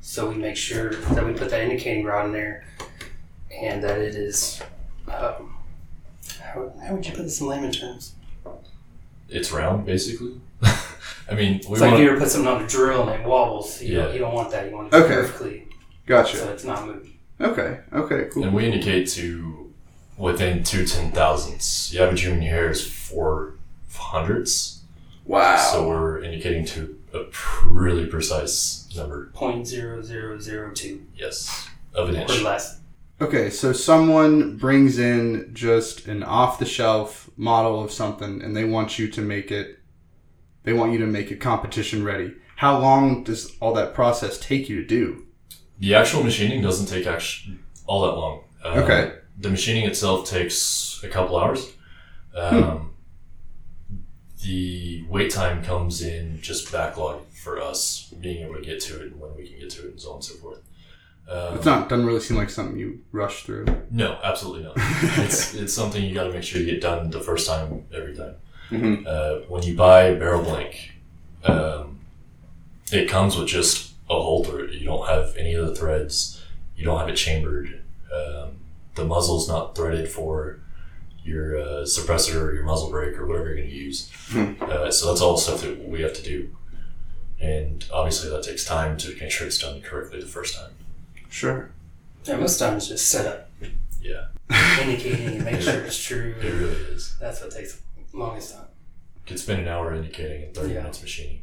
So 0.00 0.28
we 0.28 0.34
make 0.36 0.56
sure 0.56 0.90
that 0.94 1.24
we 1.26 1.32
put 1.32 1.50
that 1.50 1.60
indicating 1.62 2.04
rod 2.04 2.26
in 2.26 2.32
there, 2.32 2.64
and 3.62 3.82
that 3.84 3.98
it 3.98 4.14
is. 4.14 4.60
Um, 5.12 5.56
how, 6.40 6.72
how 6.84 6.94
would 6.94 7.06
you 7.06 7.12
put 7.12 7.22
this 7.24 7.40
in 7.40 7.46
layman 7.46 7.72
terms? 7.72 8.14
It's 9.28 9.50
round, 9.52 9.86
basically. 9.86 10.40
I 10.62 11.34
mean, 11.34 11.60
we 11.68 11.72
It's 11.72 11.80
like 11.80 11.94
if 11.94 12.00
you 12.00 12.10
ever 12.10 12.20
put 12.20 12.28
something 12.28 12.50
on 12.52 12.62
a 12.62 12.66
drill 12.66 13.08
and 13.08 13.22
it 13.22 13.26
wobbles. 13.26 13.80
You, 13.82 13.96
Yeah. 13.96 14.04
don't, 14.04 14.12
you 14.14 14.18
don't 14.20 14.34
want 14.34 14.50
that. 14.50 14.68
You 14.68 14.74
want 14.76 14.88
it 14.88 14.90
to 14.90 14.98
be 14.98 15.04
Okay. 15.04 15.14
perfectly 15.14 15.68
gotcha. 16.06 16.36
so 16.36 16.50
it's 16.52 16.64
not 16.64 16.86
moving. 16.86 17.18
Okay. 17.40 17.78
Okay. 17.92 18.28
Cool. 18.32 18.44
and 18.44 18.54
we 18.54 18.66
indicate 18.66 19.08
to 19.10 19.72
within 20.18 20.62
two 20.62 20.84
ten 20.86 21.10
thousandths. 21.12 21.90
The 21.90 22.00
average 22.02 22.22
human 22.22 22.42
hair 22.42 22.70
is 22.70 22.86
four 22.86 23.54
hundredths, 23.94 24.80
Wow. 25.24 25.56
so 25.56 25.88
we're 25.88 26.22
indicating 26.22 26.64
to 26.66 26.98
a 27.14 27.24
pr- 27.30 27.68
really 27.68 28.06
precise 28.06 28.86
number. 28.94 29.30
Point 29.32 29.66
zero 29.66 30.02
zero 30.02 30.38
zero 30.38 30.72
two 30.74 31.06
Yes, 31.16 31.68
of 31.94 32.10
an 32.10 32.16
or 32.16 32.20
inch. 32.20 32.42
less. 32.42 32.78
Okay, 33.22 33.50
so 33.50 33.72
someone 33.72 34.56
brings 34.56 34.98
in 34.98 35.50
just 35.54 36.08
an 36.08 36.24
off 36.24 36.58
the 36.58 36.64
shelf 36.66 37.30
model 37.36 37.80
of 37.84 37.92
something 37.92 38.42
and 38.42 38.56
they 38.56 38.64
want 38.64 38.98
you 38.98 39.06
to 39.08 39.20
make 39.20 39.52
it 39.52 39.78
they 40.64 40.72
want 40.72 40.92
you 40.92 40.98
to 40.98 41.06
make 41.06 41.30
it 41.30 41.36
competition 41.36 42.04
ready. 42.04 42.34
How 42.56 42.78
long 42.80 43.22
does 43.22 43.56
all 43.60 43.74
that 43.74 43.94
process 43.94 44.40
take 44.40 44.68
you 44.68 44.80
to 44.82 44.86
do? 44.86 45.26
The 45.78 45.94
actual 45.94 46.24
machining 46.24 46.62
doesn't 46.62 46.86
take 46.86 47.06
actually 47.06 47.58
all 47.86 48.02
that 48.02 48.16
long. 48.16 48.44
Um, 48.64 48.78
Okay. 48.80 49.12
The 49.38 49.50
machining 49.50 49.84
itself 49.86 50.28
takes 50.28 51.00
a 51.04 51.08
couple 51.08 51.36
hours. 51.38 51.72
Um, 52.34 52.94
The 54.42 55.04
wait 55.08 55.30
time 55.30 55.62
comes 55.62 56.02
in 56.02 56.40
just 56.42 56.72
backlog 56.72 57.28
for 57.30 57.60
us 57.60 58.12
being 58.20 58.42
able 58.44 58.56
to 58.56 58.62
get 58.62 58.80
to 58.80 58.96
it 59.00 59.12
and 59.12 59.20
when 59.20 59.36
we 59.36 59.46
can 59.46 59.60
get 59.60 59.70
to 59.70 59.86
it 59.86 59.90
and 59.92 60.00
so 60.00 60.08
on 60.10 60.14
and 60.16 60.24
so 60.24 60.34
forth. 60.34 60.58
Um, 61.32 61.54
It's 61.56 61.64
not 61.64 61.88
doesn't 61.88 62.04
really 62.06 62.20
seem 62.20 62.36
like 62.36 62.50
something 62.50 62.78
you 62.78 63.00
rush 63.12 63.44
through. 63.44 63.64
No, 63.90 64.18
absolutely 64.22 64.64
not. 64.64 64.74
it's 64.76 65.54
it's 65.54 65.72
something 65.74 66.02
you 66.04 66.14
got 66.14 66.24
to 66.24 66.32
make 66.32 66.42
sure 66.42 66.60
you 66.60 66.66
get 66.66 66.80
done 66.82 67.10
the 67.10 67.20
first 67.20 67.46
time 67.46 67.84
every 67.94 68.14
time. 68.14 68.34
Mhm. 68.70 69.06
Uh, 69.06 69.44
when 69.48 69.62
you 69.62 69.74
buy 69.76 70.14
barrel 70.14 70.42
blank, 70.42 70.92
um, 71.44 72.00
it 72.92 73.08
comes 73.08 73.36
with 73.36 73.48
just 73.48 73.92
a 74.10 74.14
hole 74.14 74.44
through. 74.44 74.68
You 74.68 74.84
don't 74.84 75.06
have 75.08 75.34
any 75.36 75.54
of 75.54 75.66
the 75.66 75.74
threads. 75.74 76.42
You 76.76 76.84
don't 76.84 76.98
have 76.98 77.08
it 77.08 77.16
chambered. 77.16 77.82
Um, 78.14 78.56
the 78.94 79.04
muzzle's 79.04 79.48
not 79.48 79.74
threaded 79.74 80.08
for 80.10 80.60
your 81.24 81.58
uh, 81.58 81.82
suppressor 81.84 82.34
or 82.42 82.52
your 82.54 82.64
muzzle 82.64 82.90
brake 82.90 83.16
or 83.18 83.26
whatever 83.26 83.46
you're 83.46 83.56
going 83.56 83.68
to 83.70 83.74
use. 83.74 84.10
Uh, 84.34 84.90
so 84.90 85.06
that's 85.08 85.20
all 85.22 85.36
stuff 85.36 85.62
that 85.62 85.88
we 85.88 86.02
have 86.02 86.12
to 86.14 86.22
do. 86.22 86.54
And 87.40 87.84
obviously 87.92 88.28
that 88.30 88.42
takes 88.42 88.64
time 88.64 88.96
to 88.98 89.08
make 89.20 89.30
sure 89.30 89.46
it's 89.46 89.58
done 89.58 89.80
correctly 89.82 90.20
the 90.20 90.26
first 90.26 90.56
time. 90.56 90.72
Sure. 91.32 91.70
Yeah, 92.24 92.36
most 92.36 92.58
times 92.58 92.88
just 92.88 93.08
set 93.08 93.26
up 93.26 93.50
Yeah, 94.00 94.26
indicating 94.80 95.36
and 95.36 95.44
make 95.44 95.60
sure 95.62 95.80
it's 95.82 95.98
true. 96.08 96.34
it 96.40 96.44
really 96.44 96.72
is. 96.94 97.16
That's 97.18 97.40
what 97.40 97.50
takes 97.52 97.80
the 98.12 98.16
longest 98.18 98.54
time. 98.54 98.66
Could 99.26 99.38
spend 99.38 99.62
an 99.62 99.68
hour 99.68 99.94
indicating 99.94 100.42
and 100.44 100.54
30 100.54 100.74
Yeah. 100.74 100.80
minutes 100.80 101.00
machining. 101.02 101.42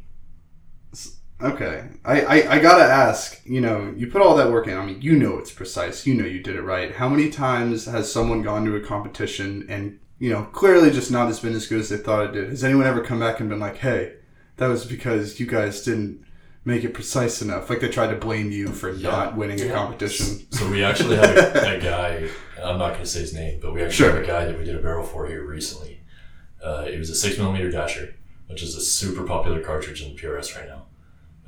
Okay. 1.42 1.88
I, 2.04 2.20
I, 2.20 2.52
I 2.56 2.58
gotta 2.60 2.84
ask, 2.84 3.40
you 3.44 3.60
know, 3.60 3.92
you 3.96 4.06
put 4.06 4.22
all 4.22 4.36
that 4.36 4.50
work 4.52 4.68
in. 4.68 4.76
I 4.76 4.84
mean, 4.84 5.00
you 5.02 5.16
know 5.16 5.38
it's 5.38 5.50
precise. 5.50 6.06
You 6.06 6.14
know 6.14 6.24
you 6.26 6.40
did 6.42 6.54
it 6.54 6.62
right. 6.62 6.94
How 6.94 7.08
many 7.08 7.30
times 7.30 7.86
has 7.86 8.12
someone 8.12 8.42
gone 8.42 8.64
to 8.66 8.76
a 8.76 8.80
competition 8.80 9.66
and, 9.68 9.98
you 10.18 10.30
know, 10.30 10.44
clearly 10.44 10.90
just 10.90 11.10
not 11.10 11.26
has 11.28 11.40
been 11.40 11.54
as 11.54 11.66
good 11.66 11.80
as 11.80 11.88
they 11.88 11.96
thought 11.96 12.26
it 12.26 12.32
did? 12.32 12.50
Has 12.50 12.62
anyone 12.62 12.86
ever 12.86 13.02
come 13.02 13.18
back 13.20 13.40
and 13.40 13.48
been 13.48 13.58
like, 13.58 13.78
hey, 13.78 14.14
that 14.58 14.68
was 14.68 14.84
because 14.84 15.40
you 15.40 15.46
guys 15.46 15.82
didn't 15.82 16.22
make 16.64 16.84
it 16.84 16.92
precise 16.94 17.40
enough. 17.42 17.70
Like 17.70 17.80
they 17.80 17.88
tried 17.88 18.08
to 18.10 18.16
blame 18.16 18.50
you 18.50 18.68
for 18.68 18.92
not 18.92 19.36
winning 19.36 19.60
a 19.60 19.72
competition. 19.72 20.46
So 20.52 20.68
we 20.70 20.84
actually 20.84 21.16
had 21.16 21.36
a, 21.36 21.76
a 21.78 21.80
guy. 21.80 22.28
I'm 22.62 22.78
not 22.78 22.90
going 22.90 23.00
to 23.04 23.06
say 23.06 23.20
his 23.20 23.32
name, 23.34 23.58
but 23.60 23.72
we 23.72 23.80
actually 23.82 23.96
Sure. 23.96 24.12
have 24.12 24.22
a 24.22 24.26
guy 24.26 24.44
that 24.44 24.58
we 24.58 24.64
did 24.64 24.76
a 24.76 24.80
barrel 24.80 25.04
for 25.06 25.26
here 25.26 25.44
recently. 25.44 26.02
Uh, 26.62 26.84
it 26.86 26.98
was 26.98 27.08
a 27.08 27.14
six 27.14 27.38
millimeter 27.38 27.70
dasher, 27.70 28.14
which 28.48 28.62
is 28.62 28.76
a 28.76 28.80
super 28.82 29.24
popular 29.24 29.60
cartridge 29.62 30.02
in 30.02 30.14
PRS 30.14 30.54
right 30.56 30.68
now. 30.68 30.82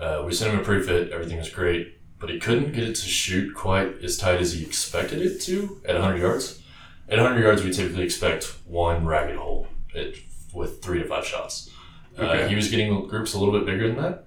Uh, 0.02 0.24
we 0.24 0.32
sent 0.32 0.52
him 0.54 0.60
a 0.60 0.64
pre-fit. 0.64 1.10
Everything 1.12 1.36
was 1.36 1.50
great, 1.50 1.98
but 2.18 2.30
he 2.30 2.38
couldn't 2.40 2.72
get 2.72 2.84
it 2.84 2.94
to 2.94 3.02
shoot 3.06 3.54
quite 3.54 4.02
as 4.02 4.16
tight 4.16 4.40
as 4.40 4.54
he 4.54 4.64
expected 4.64 5.20
it 5.20 5.38
to 5.42 5.80
at 5.84 5.94
100 5.94 6.18
yards. 6.18 6.62
At 7.08 7.18
100 7.18 7.40
yards, 7.42 7.62
we 7.62 7.70
typically 7.70 8.04
expect 8.04 8.44
one 8.64 9.04
ragged 9.04 9.36
hole 9.36 9.66
at, 9.94 10.14
with 10.54 10.82
three 10.82 10.98
to 11.00 11.04
five 11.06 11.26
shots. 11.26 11.68
Uh, 12.16 12.48
he 12.48 12.54
was 12.54 12.70
getting 12.70 13.06
groups 13.06 13.34
a 13.34 13.38
little 13.38 13.52
bit 13.52 13.66
bigger 13.66 13.88
than 13.88 14.02
that, 14.02 14.26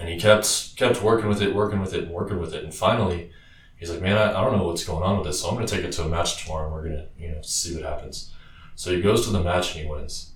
and 0.00 0.08
he 0.08 0.18
kept 0.18 0.76
kept 0.76 1.02
working 1.02 1.28
with 1.28 1.42
it, 1.42 1.54
working 1.54 1.80
with 1.80 1.94
it, 1.94 2.04
and 2.04 2.10
working 2.12 2.38
with 2.40 2.54
it, 2.54 2.64
and 2.64 2.74
finally 2.74 3.30
he's 3.76 3.90
like, 3.90 4.00
man, 4.00 4.16
I, 4.16 4.30
I 4.30 4.44
don't 4.44 4.56
know 4.56 4.64
what's 4.66 4.84
going 4.84 5.02
on 5.02 5.16
with 5.18 5.26
this, 5.26 5.40
so 5.40 5.48
I'm 5.48 5.54
going 5.54 5.66
to 5.66 5.74
take 5.74 5.84
it 5.84 5.92
to 5.92 6.04
a 6.04 6.08
match 6.08 6.42
tomorrow, 6.44 6.66
and 6.66 6.72
we're 6.74 6.84
going 6.84 6.96
to, 6.96 7.06
you 7.18 7.32
know, 7.32 7.42
see 7.42 7.74
what 7.74 7.84
happens. 7.84 8.32
So 8.76 8.94
he 8.94 9.02
goes 9.02 9.24
to 9.26 9.30
the 9.32 9.42
match 9.42 9.74
and 9.74 9.84
he 9.84 9.90
wins. 9.90 10.32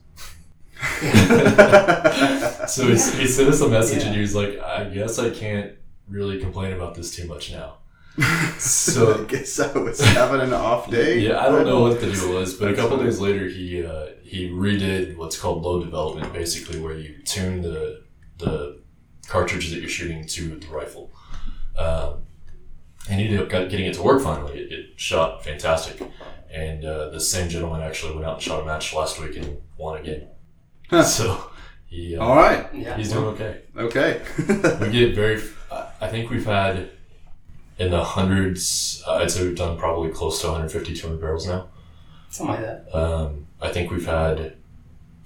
So 2.68 2.86
he, 2.88 2.92
he 2.94 3.26
sent 3.26 3.48
us 3.48 3.60
a 3.60 3.68
message 3.68 4.02
and 4.02 4.14
he 4.14 4.20
was 4.20 4.34
like, 4.34 4.58
I 4.58 4.84
guess 4.84 5.18
I 5.18 5.30
can't 5.30 5.72
really 6.08 6.40
complain 6.40 6.72
about 6.72 6.94
this 6.94 7.14
too 7.14 7.26
much 7.26 7.52
now. 7.52 7.78
So- 8.58 9.22
I 9.22 9.24
guess 9.26 9.58
I 9.60 9.76
was 9.78 10.00
having 10.00 10.40
an 10.40 10.52
off 10.52 10.90
day. 10.90 11.20
Yeah, 11.20 11.38
I 11.40 11.48
don't 11.48 11.66
know 11.66 11.80
what 11.82 12.00
the 12.00 12.10
deal 12.10 12.32
was, 12.34 12.54
but 12.54 12.70
a 12.70 12.74
couple 12.74 12.96
days 12.98 13.20
later, 13.20 13.46
he 13.48 13.84
uh, 13.84 14.06
he 14.22 14.48
redid 14.50 15.16
what's 15.16 15.38
called 15.38 15.62
load 15.62 15.84
development, 15.84 16.32
basically 16.32 16.80
where 16.80 16.94
you 16.98 17.22
tune 17.24 17.62
the 17.62 18.02
the 18.38 18.80
cartridge 19.28 19.70
that 19.70 19.80
you're 19.80 19.88
shooting 19.88 20.26
to 20.26 20.56
the 20.56 20.66
rifle. 20.68 21.10
Um, 21.76 22.22
and 23.08 23.20
he 23.20 23.26
ended 23.26 23.40
up 23.42 23.48
getting 23.70 23.86
it 23.86 23.94
to 23.94 24.02
work 24.02 24.22
finally. 24.22 24.58
It, 24.58 24.72
it 24.72 24.86
shot 24.96 25.44
fantastic, 25.44 26.00
and 26.52 26.84
uh, 26.84 27.10
the 27.10 27.20
same 27.20 27.48
gentleman 27.48 27.80
actually 27.82 28.14
went 28.14 28.26
out 28.26 28.34
and 28.34 28.42
shot 28.42 28.62
a 28.62 28.64
match 28.66 28.92
last 28.94 29.20
week 29.20 29.36
and 29.36 29.58
won 29.76 29.98
a 29.98 30.02
game. 30.02 30.22
Huh. 30.90 31.02
So 31.04 31.50
he 31.86 32.16
uh, 32.16 32.22
All 32.24 32.34
right. 32.36 32.68
Yeah. 32.74 32.96
he's 32.96 33.12
doing 33.12 33.26
okay. 33.26 33.60
Okay. 33.76 34.22
We 34.80 34.90
get 34.90 35.14
very. 35.14 35.40
I 35.70 35.86
I 36.00 36.08
think 36.08 36.30
we've 36.30 36.44
had 36.46 36.90
in 37.78 37.90
the 37.90 38.02
hundreds. 38.02 39.02
uh, 39.06 39.16
I'd 39.16 39.30
say 39.30 39.46
we've 39.46 39.56
done 39.56 39.78
probably 39.78 40.10
close 40.10 40.40
to 40.40 40.46
150, 40.48 40.94
200 40.94 41.20
barrels 41.20 41.46
now. 41.46 41.68
Something 42.30 42.56
like 42.56 42.64
that. 42.64 42.94
Um, 42.96 43.46
I 43.60 43.68
think 43.70 43.90
we've 43.90 44.06
had 44.06 44.56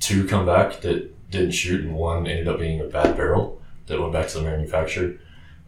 two 0.01 0.27
come 0.27 0.45
back 0.47 0.81
that 0.83 1.31
didn't 1.31 1.53
shoot, 1.53 1.83
and 1.85 1.95
one 1.95 2.27
ended 2.27 2.49
up 2.49 2.59
being 2.59 2.81
a 2.81 2.85
bad 2.85 3.17
barrel 3.17 3.60
that 3.91 4.01
went 4.01 4.13
back 4.13 4.29
to 4.29 4.39
the 4.39 4.45
manufacturer, 4.45 5.19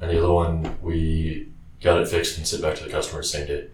and 0.01 0.11
the 0.11 0.19
other 0.19 0.33
one 0.33 0.77
we 0.81 1.49
got 1.83 2.01
it 2.01 2.09
fixed 2.09 2.39
and 2.39 2.47
sent 2.47 2.63
back 2.63 2.77
to 2.77 2.85
the 2.85 2.91
customer 2.91 3.21
the 3.21 3.27
same 3.29 3.47
day. 3.47 3.67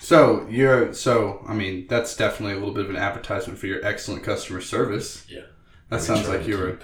so 0.00 0.46
you're 0.48 0.92
so 0.94 1.44
I 1.46 1.54
mean 1.54 1.86
that's 1.88 2.16
definitely 2.16 2.54
a 2.54 2.58
little 2.58 2.74
bit 2.74 2.84
of 2.84 2.90
an 2.90 2.96
advertisement 2.96 3.58
for 3.58 3.66
your 3.66 3.84
excellent 3.84 4.22
customer 4.22 4.60
service. 4.60 5.24
Yeah. 5.28 5.40
That 5.90 5.96
We 6.00 6.02
sounds 6.06 6.28
like 6.28 6.44
to 6.44 6.48
you 6.48 6.58
were. 6.58 6.78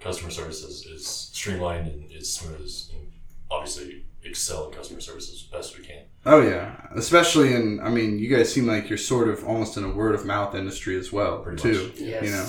Customer 0.00 0.30
service 0.30 0.64
is, 0.64 0.84
is 0.86 1.06
streamlined 1.06 1.86
and 1.86 2.12
as 2.12 2.32
smooth 2.32 2.60
as, 2.60 2.90
and 2.92 3.06
obviously 3.50 4.04
excel 4.24 4.66
in 4.68 4.72
customer 4.74 5.00
service 5.00 5.30
as 5.32 5.42
best 5.42 5.78
we 5.78 5.84
can. 5.84 6.02
Oh 6.26 6.40
yeah, 6.40 6.88
especially 6.96 7.54
in 7.54 7.78
I 7.80 7.88
mean 7.90 8.18
you 8.18 8.34
guys 8.34 8.52
seem 8.52 8.66
like 8.66 8.88
you're 8.88 8.98
sort 8.98 9.28
of 9.28 9.44
almost 9.44 9.76
in 9.76 9.84
a 9.84 9.90
word 9.90 10.14
of 10.14 10.24
mouth 10.24 10.54
industry 10.54 10.96
as 10.98 11.12
well 11.12 11.38
Pretty 11.38 11.62
too. 11.62 11.86
much. 11.88 11.98
Yes. 11.98 12.24
You 12.24 12.30
know. 12.30 12.46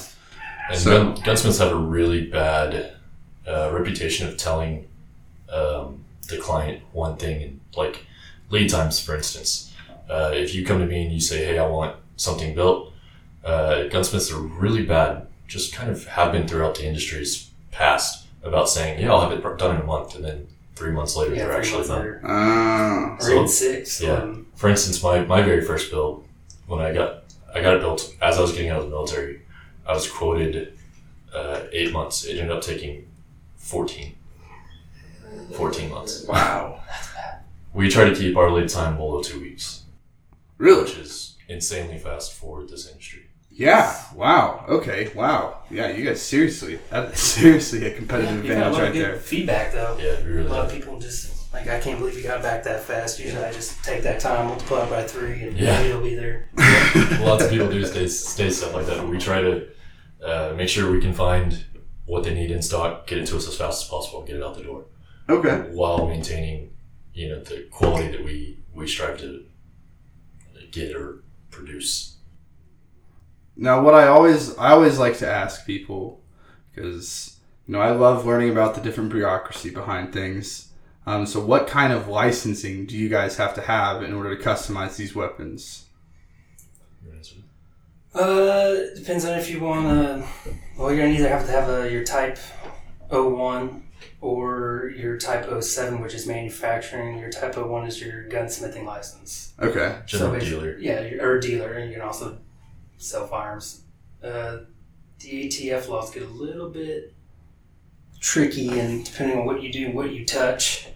And 0.71 0.79
So- 0.79 1.03
gun, 1.13 1.23
gunsmiths 1.23 1.59
have 1.59 1.71
a 1.71 1.75
really 1.75 2.25
bad 2.27 2.93
uh, 3.47 3.69
reputation 3.73 4.27
of 4.27 4.37
telling 4.37 4.87
um, 5.49 6.03
the 6.29 6.37
client 6.37 6.81
one 6.93 7.17
thing, 7.17 7.41
and 7.43 7.59
like 7.75 8.05
lead 8.49 8.69
times, 8.69 8.99
for 8.99 9.15
instance. 9.15 9.71
Uh, 10.09 10.31
if 10.33 10.53
you 10.53 10.65
come 10.65 10.79
to 10.79 10.85
me 10.85 11.03
and 11.03 11.11
you 11.13 11.19
say, 11.19 11.45
"Hey, 11.45 11.57
I 11.59 11.67
want 11.67 11.95
something 12.17 12.53
built," 12.55 12.91
uh, 13.43 13.83
gunsmiths 13.87 14.31
are 14.31 14.39
really 14.39 14.85
bad. 14.85 15.27
Just 15.47 15.73
kind 15.73 15.89
of 15.89 16.05
have 16.07 16.31
been 16.31 16.47
throughout 16.47 16.75
the 16.75 16.85
industry's 16.85 17.49
past 17.71 18.25
about 18.43 18.69
saying, 18.69 18.99
"Yeah, 19.01 19.11
I'll 19.11 19.21
have 19.21 19.31
it 19.31 19.41
done 19.57 19.75
in 19.75 19.81
a 19.81 19.85
month," 19.85 20.15
and 20.15 20.23
then 20.23 20.47
three 20.75 20.91
months 20.91 21.15
later, 21.15 21.35
Yeah, 21.35 21.45
they're 21.47 21.57
actually 21.57 21.87
done. 21.87 21.97
later. 21.99 22.21
Or 22.23 23.17
So- 23.21 23.31
even 23.33 23.47
six. 23.47 24.01
yeah. 24.01 24.13
Um, 24.13 24.47
For 24.55 24.69
instance, 24.69 25.03
my, 25.03 25.19
my 25.25 25.41
very 25.41 25.61
first 25.61 25.91
build, 25.91 26.25
when 26.67 26.79
I 26.79 26.93
got 26.93 27.23
I 27.53 27.61
got 27.61 27.75
it 27.75 27.81
built 27.81 28.11
as 28.21 28.37
I 28.37 28.41
was 28.41 28.51
getting 28.53 28.69
out 28.71 28.79
of 28.79 28.85
the 28.85 28.89
military, 28.89 29.41
I 29.85 29.93
was 29.93 30.09
quoted 30.09 30.73
uh, 31.33 31.59
eight 31.71 31.91
months. 31.91 32.25
It 32.25 32.37
ended 32.39 32.55
up 32.55 32.61
taking 32.63 33.05
14. 33.63 34.15
14 35.55 35.89
months. 35.89 36.25
wow. 36.27 36.81
That's 36.87 37.13
bad. 37.13 37.39
We 37.73 37.89
try 37.89 38.09
to 38.09 38.15
keep 38.15 38.37
our 38.37 38.51
lead 38.51 38.69
time 38.69 38.97
below 38.97 39.21
two 39.21 39.39
weeks, 39.39 39.83
Really? 40.57 40.83
which 40.83 40.97
is 40.97 41.37
insanely 41.47 41.97
fast 41.97 42.33
for 42.33 42.63
this 42.63 42.87
industry. 42.89 43.27
Yeah. 43.49 43.95
Wow. 44.15 44.65
Okay. 44.67 45.11
Wow. 45.15 45.59
Yeah. 45.69 45.89
You 45.89 46.03
guys 46.05 46.21
seriously. 46.21 46.79
That 46.89 47.13
is 47.13 47.19
seriously 47.19 47.85
a 47.85 47.93
competitive 47.95 48.43
you 48.43 48.51
got 48.53 48.63
a 48.63 48.67
advantage 48.67 48.73
lot 48.73 48.81
of 48.81 48.87
right 48.87 48.93
good 48.93 49.05
there. 49.05 49.15
feedback 49.17 49.71
though. 49.73 49.97
Yeah, 49.99 50.23
we 50.25 50.39
A 50.39 50.43
lot 50.43 50.65
of 50.65 50.71
people 50.71 50.99
just 50.99 51.53
like 51.53 51.67
I 51.67 51.79
can't 51.79 51.99
believe 51.99 52.17
you 52.17 52.23
got 52.23 52.41
back 52.41 52.63
that 52.63 52.81
fast. 52.83 53.19
Usually 53.19 53.43
I 53.43 53.51
just 53.53 53.83
take 53.83 54.01
that 54.03 54.19
time, 54.19 54.47
multiply 54.47 54.83
it 54.85 54.89
by 54.89 55.03
three, 55.03 55.43
and 55.43 55.57
Yeah. 55.57 55.77
maybe 55.77 55.89
it'll 55.89 56.01
be 56.01 56.15
there. 56.15 56.49
Lots 57.21 57.43
of 57.43 57.51
people 57.51 57.69
do 57.69 57.85
stay, 57.85 58.07
stay 58.07 58.49
stuff 58.49 58.73
like 58.73 58.87
that, 58.87 58.97
but 58.97 59.07
we 59.07 59.19
try 59.19 59.41
to 59.41 59.67
uh, 60.25 60.53
make 60.57 60.67
sure 60.69 60.91
we 60.91 60.99
can 60.99 61.13
find 61.13 61.63
what 62.05 62.23
they 62.23 62.33
need 62.33 62.51
in 62.51 62.61
stock, 62.61 63.07
get 63.07 63.17
it 63.17 63.27
to 63.27 63.37
us 63.37 63.47
as 63.47 63.57
fast 63.57 63.83
as 63.83 63.89
possible, 63.89 64.19
and 64.19 64.27
get 64.27 64.37
it 64.37 64.43
out 64.43 64.55
the 64.55 64.63
door. 64.63 64.85
Okay. 65.29 65.69
while 65.71 66.07
maintaining, 66.07 66.71
you 67.13 67.29
know, 67.29 67.39
the 67.41 67.67
quality 67.71 68.09
that 68.09 68.23
we 68.23 68.59
we 68.73 68.87
strive 68.87 69.19
to 69.19 69.45
get 70.71 70.95
or 70.95 71.23
produce. 71.49 72.17
Now, 73.55 73.81
what 73.81 73.93
I 73.93 74.07
always 74.07 74.57
I 74.57 74.71
always 74.71 74.97
like 74.97 75.17
to 75.19 75.27
ask 75.27 75.65
people 75.65 76.21
because 76.73 77.39
you 77.67 77.73
know 77.73 77.79
I 77.79 77.91
love 77.91 78.25
learning 78.25 78.49
about 78.49 78.75
the 78.75 78.81
different 78.81 79.11
bureaucracy 79.11 79.69
behind 79.69 80.11
things. 80.11 80.69
Um, 81.05 81.25
so, 81.25 81.43
what 81.43 81.67
kind 81.67 81.93
of 81.93 82.07
licensing 82.07 82.85
do 82.85 82.97
you 82.97 83.09
guys 83.09 83.37
have 83.37 83.53
to 83.55 83.61
have 83.61 84.03
in 84.03 84.13
order 84.13 84.35
to 84.35 84.43
customize 84.43 84.97
these 84.97 85.15
weapons? 85.15 85.82
Uh, 88.13 88.75
depends 88.95 89.25
on 89.25 89.37
if 89.39 89.49
you 89.49 89.59
want 89.59 89.85
to. 89.85 90.27
Well, 90.77 90.91
you're 90.93 91.03
gonna 91.05 91.17
either 91.17 91.29
have 91.29 91.45
to 91.45 91.51
have 91.51 91.69
a, 91.69 91.91
your 91.91 92.03
Type 92.03 92.37
01 93.09 93.83
or 94.21 94.91
your 94.95 95.17
Type 95.17 95.49
07, 95.63 95.99
which 96.01 96.13
is 96.13 96.27
manufacturing. 96.27 97.17
Your 97.19 97.31
Type 97.31 97.55
01 97.57 97.87
is 97.87 98.01
your 98.01 98.27
gunsmithing 98.29 98.85
license. 98.85 99.53
Okay. 99.59 99.97
General 100.05 100.35
basi- 100.35 100.45
dealer. 100.49 100.77
Yeah, 100.79 101.01
you're- 101.01 101.19
or 101.19 101.39
dealer, 101.39 101.73
and 101.73 101.89
you 101.89 101.95
can 101.95 102.01
also 102.05 102.37
sell 102.97 103.27
firearms. 103.27 103.81
Uh, 104.23 104.59
the 105.19 105.47
ATF 105.47 105.87
laws 105.89 106.11
get 106.11 106.23
a 106.23 106.27
little 106.27 106.69
bit 106.69 107.13
tricky, 108.19 108.79
and 108.79 109.03
depending 109.03 109.37
on 109.39 109.45
what 109.45 109.61
you 109.61 109.71
do, 109.71 109.91
what 109.91 110.11
you 110.11 110.25
touch. 110.25 110.87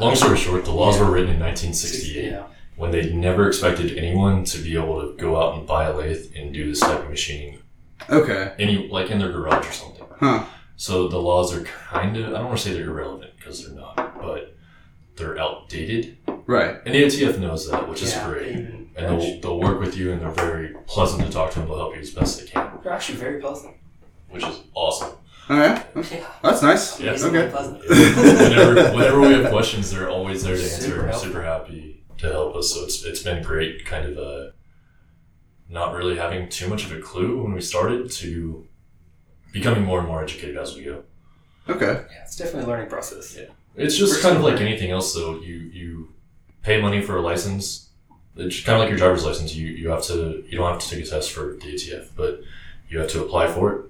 Long 0.00 0.16
story 0.16 0.36
short, 0.38 0.64
the 0.64 0.72
laws 0.72 0.98
were 0.98 1.10
written 1.10 1.30
in 1.34 1.38
1968 1.40 2.24
Yeah. 2.32 2.44
When 2.76 2.90
they 2.90 3.12
never 3.12 3.46
expected 3.48 3.96
anyone 3.98 4.44
to 4.44 4.58
be 4.58 4.76
able 4.76 5.00
to 5.02 5.16
go 5.16 5.40
out 5.40 5.56
and 5.58 5.66
buy 5.66 5.84
a 5.84 5.94
lathe 5.96 6.32
and 6.36 6.52
do 6.54 6.68
this 6.68 6.80
type 6.80 7.00
of 7.00 7.10
machining, 7.10 7.58
Okay. 8.10 8.52
any 8.58 8.88
like 8.88 9.10
in 9.10 9.18
their 9.18 9.30
garage 9.32 9.66
or 9.68 9.72
something. 9.72 10.04
Huh. 10.18 10.44
So 10.76 11.06
the 11.08 11.18
laws 11.18 11.54
are 11.54 11.62
kind 11.64 12.16
of 12.16 12.28
I 12.28 12.38
don't 12.38 12.46
want 12.46 12.58
to 12.58 12.64
say 12.68 12.74
they're 12.74 12.88
irrelevant 12.90 13.32
because 13.36 13.64
they're 13.66 13.76
not, 13.76 14.20
but 14.20 14.54
they're 15.16 15.38
outdated, 15.38 16.16
Right. 16.46 16.76
and 16.86 16.94
the 16.94 17.02
ATF 17.04 17.38
knows 17.38 17.68
that, 17.70 17.88
which 17.88 18.02
is 18.02 18.12
yeah, 18.14 18.26
great. 18.28 18.48
Even, 18.52 18.90
And 18.96 19.06
they'll, 19.20 19.40
they'll 19.40 19.60
work 19.60 19.78
with 19.80 19.96
you, 19.96 20.10
and 20.12 20.20
they're 20.22 20.30
very 20.30 20.74
pleasant 20.86 21.24
to 21.26 21.30
talk 21.30 21.50
to, 21.52 21.60
and 21.60 21.68
they'll 21.68 21.76
help 21.78 21.94
you 21.94 22.00
as 22.00 22.10
best 22.10 22.40
they 22.40 22.46
can, 22.46 22.78
they're 22.82 22.92
actually 22.92 23.18
very 23.18 23.40
pleasant. 23.40 23.74
which 24.30 24.42
is 24.44 24.60
awesome. 24.74 25.12
Oh 25.50 25.56
yeah. 25.56 25.82
Yeah. 26.10 26.24
That's 26.42 26.62
nice. 26.62 26.98
Yeah. 27.00 27.10
amazingly 27.10 27.38
Okay. 27.40 27.50
pleasant. 27.50 27.78
whenever, 27.88 28.74
whenever 28.96 29.20
we 29.20 29.32
have 29.34 29.50
questions, 29.50 29.90
they're 29.90 30.08
always 30.08 30.42
there 30.44 30.56
to 30.56 30.62
answer. 30.62 30.82
Super 30.82 31.00
and 31.00 31.10
helpful. 31.10 31.28
super 31.30 31.42
happy 31.42 31.91
to 32.22 32.30
help 32.32 32.56
us. 32.56 32.72
So 32.72 32.84
it's 32.84 33.04
it's 33.04 33.22
been 33.22 33.42
great, 33.42 33.84
kind 33.84 34.06
of 34.08 34.18
uh, 34.18 34.50
not 35.68 35.94
really 35.94 36.16
having 36.16 36.48
too 36.48 36.68
much 36.68 36.84
of 36.84 36.92
a 36.92 37.00
clue 37.00 37.42
when 37.42 37.52
we 37.52 37.60
started 37.60 38.10
to 38.12 38.66
becoming 39.52 39.84
more 39.84 39.98
and 39.98 40.08
more 40.08 40.22
educated 40.22 40.56
as 40.56 40.74
we 40.76 40.84
go. 40.84 41.02
Okay. 41.68 41.86
Yeah, 42.10 42.22
it's 42.24 42.36
definitely 42.36 42.64
a 42.64 42.66
learning 42.66 42.88
process. 42.88 43.36
Yeah. 43.36 43.46
It's 43.76 43.96
just 43.96 44.16
For 44.16 44.22
kind 44.22 44.36
of 44.36 44.42
sure. 44.42 44.50
like 44.52 44.60
anything 44.60 44.90
else, 44.90 45.14
though. 45.14 45.40
You 45.40 45.54
you 45.54 46.12
pay 46.62 46.80
money 46.80 47.00
for 47.02 47.16
a 47.16 47.20
license. 47.22 47.88
It's 48.36 48.60
kind 48.64 48.76
of 48.76 48.80
like 48.80 48.88
your 48.88 48.98
driver's 48.98 49.24
license. 49.24 49.54
You 49.54 49.66
you 49.68 49.90
have 49.90 50.02
to 50.04 50.44
you 50.48 50.56
don't 50.58 50.70
have 50.72 50.80
to 50.82 50.88
take 50.88 51.04
a 51.04 51.08
test 51.08 51.32
for 51.32 51.54
the 51.60 51.74
ATF, 51.74 52.08
but 52.16 52.40
you 52.88 52.98
have 52.98 53.08
to 53.10 53.22
apply 53.22 53.46
for 53.48 53.72
it. 53.72 53.80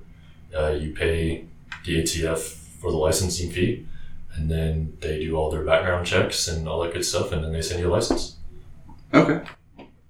Uh, 0.56 0.70
you 0.72 0.92
pay 0.94 1.46
the 1.84 2.02
ATF 2.02 2.38
for 2.80 2.90
the 2.90 2.96
licensing 2.96 3.50
fee, 3.50 3.86
and 4.34 4.50
then 4.50 4.96
they 5.00 5.18
do 5.20 5.36
all 5.36 5.50
their 5.50 5.64
background 5.64 6.06
checks 6.06 6.48
and 6.48 6.68
all 6.68 6.80
that 6.82 6.92
good 6.92 7.04
stuff, 7.04 7.32
and 7.32 7.44
then 7.44 7.52
they 7.52 7.62
send 7.62 7.80
you 7.80 7.88
a 7.88 7.92
license. 7.92 8.36
Okay. 9.14 9.42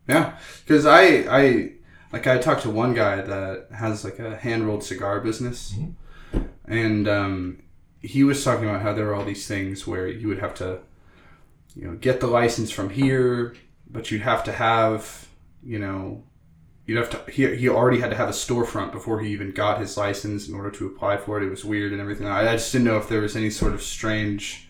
Yeah, 0.09 0.37
because 0.64 0.87
I 0.87 1.02
I 1.29 1.73
like 2.12 2.26
I 2.26 2.38
talked 2.38 2.62
to 2.62 2.71
one 2.71 2.95
guy 2.95 3.21
that 3.23 3.69
has 3.75 4.05
like 4.05 4.19
a 4.19 4.37
hand 4.37 4.67
rolled 4.67 4.85
cigar 4.85 5.21
business, 5.21 5.75
Mhm. 5.76 6.49
and 6.67 7.09
um, 7.09 7.59
he 8.00 8.25
was 8.25 8.43
talking 8.45 8.69
about 8.69 8.83
how 8.83 8.93
there 8.93 9.07
were 9.07 9.14
all 9.14 9.25
these 9.25 9.47
things 9.47 9.87
where 9.87 10.07
you 10.09 10.29
would 10.29 10.41
have 10.41 10.55
to, 10.57 10.81
you 11.76 11.87
know, 11.87 11.97
get 11.97 12.21
the 12.21 12.26
license 12.26 12.71
from 12.71 12.91
here, 12.91 13.55
but 13.91 14.11
you'd 14.11 14.23
have 14.23 14.43
to 14.45 14.52
have, 14.52 15.29
you 15.62 15.79
know, 15.79 16.25
you'd 16.93 16.99
have 16.99 17.11
to. 17.27 17.31
He, 17.31 17.55
he 17.57 17.69
already 17.69 18.01
had 18.01 18.11
to 18.11 18.17
have 18.17 18.29
a 18.29 18.33
storefront 18.33 18.93
before 18.93 19.21
he 19.21 19.31
even 19.31 19.51
got 19.53 19.81
his 19.81 19.97
license 19.97 20.49
in 20.49 20.55
order 20.55 20.71
to 20.73 20.87
apply 20.87 21.17
for 21.17 21.39
it. 21.41 21.47
It 21.47 21.51
was 21.51 21.65
weird 21.65 21.93
and 21.93 22.01
everything. 22.01 22.27
I, 22.27 22.51
I 22.51 22.53
just 22.57 22.71
didn't 22.73 22.85
know 22.85 22.99
if 22.99 23.09
there 23.09 23.21
was 23.21 23.35
any 23.37 23.51
sort 23.51 23.73
of 23.73 23.83
strange. 23.83 24.69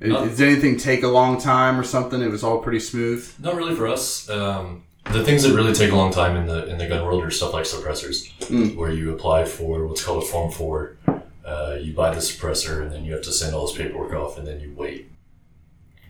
No. 0.00 0.26
Did 0.26 0.40
anything 0.40 0.78
take 0.78 1.02
a 1.02 1.08
long 1.08 1.38
time 1.38 1.78
or 1.78 1.84
something? 1.84 2.22
It 2.22 2.30
was 2.30 2.42
all 2.42 2.58
pretty 2.60 2.80
smooth. 2.80 3.30
Not 3.38 3.54
really 3.56 3.74
for 3.74 3.86
us. 3.86 4.30
Um, 4.30 4.84
the 5.12 5.22
things 5.22 5.42
that 5.42 5.54
really 5.54 5.74
take 5.74 5.92
a 5.92 5.96
long 5.96 6.10
time 6.12 6.36
in 6.36 6.46
the 6.46 6.66
in 6.66 6.78
the 6.78 6.86
gun 6.86 7.04
world 7.04 7.22
are 7.22 7.30
stuff 7.30 7.52
like 7.52 7.64
suppressors, 7.64 8.30
Mm. 8.48 8.76
where 8.76 8.90
you 8.90 9.12
apply 9.12 9.44
for 9.44 9.86
what's 9.86 10.02
called 10.04 10.22
a 10.22 10.26
form 10.26 10.50
four. 10.50 10.96
Uh, 11.44 11.76
you 11.80 11.92
buy 11.92 12.14
the 12.14 12.20
suppressor, 12.20 12.80
and 12.82 12.92
then 12.92 13.04
you 13.04 13.12
have 13.12 13.22
to 13.22 13.32
send 13.32 13.54
all 13.54 13.66
this 13.66 13.76
paperwork 13.76 14.12
off, 14.14 14.38
and 14.38 14.46
then 14.46 14.60
you 14.60 14.72
wait. 14.76 15.10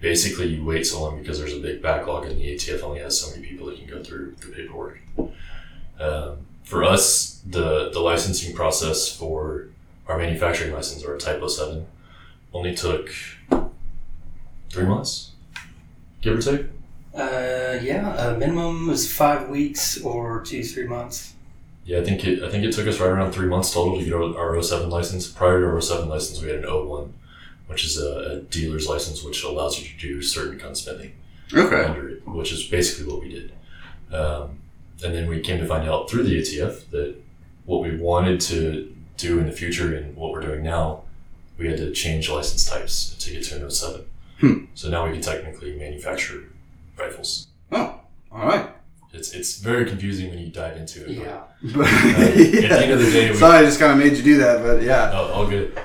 Basically, 0.01 0.47
you 0.47 0.65
wait 0.65 0.87
so 0.87 1.03
long 1.03 1.19
because 1.19 1.39
there's 1.39 1.55
a 1.55 1.61
big 1.61 1.83
backlog, 1.83 2.27
and 2.27 2.41
the 2.41 2.55
ATF 2.55 2.83
only 2.83 3.01
has 3.01 3.21
so 3.21 3.31
many 3.31 3.47
people 3.47 3.67
that 3.67 3.79
can 3.79 3.87
go 3.87 4.03
through 4.03 4.35
the 4.41 4.47
paperwork. 4.49 5.01
Um, 5.99 6.47
for 6.65 6.85
us, 6.85 7.43
the 7.47 7.91
the 7.91 8.01
licensing 8.01 8.55
process 8.55 9.15
for 9.15 9.67
our 10.09 10.17
manufacturing 10.17 10.73
license 10.73 11.05
or 11.05 11.15
a 11.15 11.19
Type 11.19 11.43
07 11.47 11.87
only 12.53 12.75
took 12.75 13.11
three 14.71 14.87
months, 14.87 15.33
give 16.23 16.39
or 16.39 16.43
take. 16.43 16.67
Uh, 17.15 17.79
yeah, 17.83 18.09
uh, 18.17 18.37
minimum 18.39 18.89
is 18.91 19.13
five 19.13 19.49
weeks 19.49 20.01
or 20.03 20.43
two, 20.43 20.63
three 20.63 20.87
months. 20.87 21.35
Yeah, 21.85 21.99
I 21.99 22.05
think 22.05 22.25
it. 22.25 22.43
I 22.43 22.51
think 22.51 22.65
it 22.65 22.73
took 22.73 22.87
us 22.87 23.01
right 23.01 23.11
around 23.11 23.33
three 23.33 23.49
months 23.49 23.73
total 23.73 23.99
to 23.99 24.05
get 24.05 24.13
our, 24.13 24.57
our 24.57 24.63
07 24.63 24.91
license. 24.91 25.27
Prior 25.27 25.61
to 25.61 25.67
our 25.67 25.81
07 25.81 26.09
license, 26.09 26.41
we 26.41 26.49
had 26.51 26.65
an 26.65 26.65
01, 26.65 27.13
which 27.71 27.85
is 27.85 27.97
a, 28.03 28.33
a 28.33 28.41
dealer's 28.41 28.89
license, 28.89 29.23
which 29.23 29.45
allows 29.45 29.79
you 29.81 29.89
to 29.89 29.97
do 29.97 30.21
certain 30.21 30.59
gunsmithing 30.59 31.13
Okay. 31.55 31.85
under 31.85 32.09
it, 32.09 32.27
which 32.27 32.53
is 32.53 32.65
basically 32.65 33.11
what 33.13 33.23
we 33.23 33.29
did. 33.29 33.53
Um, 34.13 34.59
and 35.05 35.15
then 35.15 35.29
we 35.29 35.41
came 35.41 35.59
to 35.61 35.67
find 35.67 35.89
out 35.89 36.11
through 36.11 36.25
the 36.25 36.37
ATF 36.41 36.91
that 36.91 37.15
what 37.65 37.81
we 37.83 37.97
wanted 37.97 38.41
to 38.43 38.93
do 39.17 39.39
in 39.39 39.47
the 39.47 39.53
future 39.53 39.95
and 39.97 40.17
what 40.17 40.33
we're 40.33 40.41
doing 40.41 40.65
now, 40.65 41.03
we 41.59 41.69
had 41.69 41.77
to 41.77 41.93
change 41.93 42.29
license 42.29 42.65
types 42.69 43.15
to 43.21 43.31
get 43.31 43.45
to 43.45 43.65
an 43.65 43.71
07. 43.71 44.05
Hmm. 44.41 44.65
So 44.75 44.89
now 44.91 45.07
we 45.07 45.13
can 45.13 45.23
technically 45.23 45.77
manufacture 45.79 46.45
rifles. 46.99 47.47
Oh, 47.71 48.01
all 48.33 48.47
right. 48.47 48.69
It's 49.13 49.33
it's 49.33 49.59
very 49.59 49.85
confusing 49.87 50.31
when 50.31 50.39
you 50.39 50.49
dive 50.49 50.77
into 50.77 51.03
it. 51.05 51.19
but- 51.19 51.25
Yeah. 51.25 51.43
But, 51.77 51.87
at 51.87 52.35
the 52.35 52.83
end 52.85 52.93
of 52.93 52.99
the 53.01 53.11
day, 53.13 53.31
we- 53.31 53.37
sorry, 53.37 53.59
I 53.59 53.65
just 53.65 53.79
kind 53.79 53.93
of 53.93 53.99
made 53.99 54.17
you 54.17 54.23
do 54.25 54.39
that, 54.39 54.63
but 54.63 54.83
yeah. 54.83 55.11
Oh, 55.15 55.33
all 55.35 55.47
good. 55.47 55.79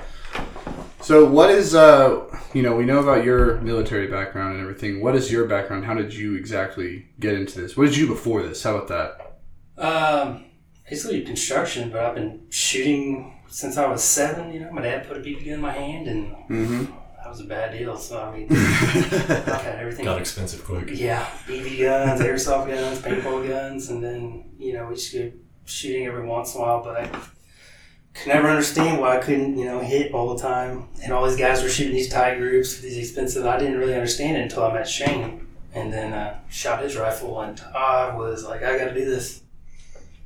So, 1.06 1.24
what 1.24 1.50
is 1.50 1.72
uh, 1.72 2.24
you 2.52 2.62
know, 2.62 2.74
we 2.74 2.84
know 2.84 2.98
about 2.98 3.24
your 3.24 3.60
military 3.60 4.08
background 4.08 4.54
and 4.54 4.60
everything. 4.60 5.00
What 5.00 5.14
is 5.14 5.30
your 5.30 5.46
background? 5.46 5.84
How 5.84 5.94
did 5.94 6.12
you 6.12 6.34
exactly 6.34 7.06
get 7.20 7.34
into 7.34 7.60
this? 7.60 7.76
What 7.76 7.84
did 7.84 7.96
you 7.96 8.08
do 8.08 8.12
before 8.12 8.42
this? 8.42 8.64
How 8.64 8.76
about 8.76 8.88
that? 8.88 9.38
Um, 9.80 10.46
basically 10.90 11.22
construction, 11.22 11.90
but 11.90 12.00
I've 12.00 12.16
been 12.16 12.48
shooting 12.50 13.40
since 13.46 13.76
I 13.76 13.86
was 13.86 14.02
seven. 14.02 14.52
You 14.52 14.58
know, 14.58 14.72
my 14.72 14.82
dad 14.82 15.06
put 15.06 15.16
a 15.16 15.20
BB 15.20 15.44
gun 15.44 15.54
in 15.54 15.60
my 15.60 15.70
hand, 15.70 16.08
and 16.08 16.32
Mm-hmm. 16.48 16.84
that 16.86 17.28
was 17.30 17.40
a 17.40 17.44
bad 17.44 17.70
deal. 17.70 17.96
So 17.96 18.20
I 18.20 18.36
mean, 18.36 18.48
I've 18.50 19.62
had 19.62 19.78
everything. 19.78 20.06
Got 20.06 20.18
expensive 20.20 20.64
quick. 20.64 20.88
Yeah, 20.92 21.24
BB 21.46 21.82
guns, 21.82 22.20
airsoft 22.20 22.66
guns, 22.66 22.98
paintball 23.00 23.46
guns, 23.46 23.90
and 23.90 24.02
then 24.02 24.50
you 24.58 24.72
know 24.72 24.88
we 24.88 24.96
just 24.96 25.12
go 25.12 25.30
shooting 25.66 26.04
every 26.08 26.26
once 26.26 26.52
in 26.56 26.60
a 26.60 26.64
while. 26.64 26.82
But 26.82 26.96
I 26.96 27.20
could 28.16 28.28
never 28.28 28.48
understand 28.48 29.00
why 29.00 29.18
I 29.18 29.20
couldn't, 29.20 29.58
you 29.58 29.64
know, 29.64 29.80
hit 29.80 30.12
all 30.12 30.34
the 30.34 30.42
time. 30.42 30.88
And 31.02 31.12
all 31.12 31.26
these 31.26 31.38
guys 31.38 31.62
were 31.62 31.68
shooting 31.68 31.94
these 31.94 32.08
tight 32.08 32.38
groups, 32.38 32.80
these 32.80 32.96
expensive. 32.96 33.44
I 33.46 33.58
didn't 33.58 33.78
really 33.78 33.94
understand 33.94 34.36
it 34.38 34.42
until 34.42 34.64
I 34.64 34.72
met 34.72 34.88
Shane, 34.88 35.46
and 35.74 35.92
then 35.92 36.12
uh, 36.12 36.38
shot 36.48 36.82
his 36.82 36.96
rifle, 36.96 37.40
and 37.40 37.60
I 37.74 38.14
was 38.14 38.44
like, 38.44 38.62
I 38.62 38.78
got 38.78 38.86
to 38.86 38.94
do 38.94 39.04
this. 39.04 39.42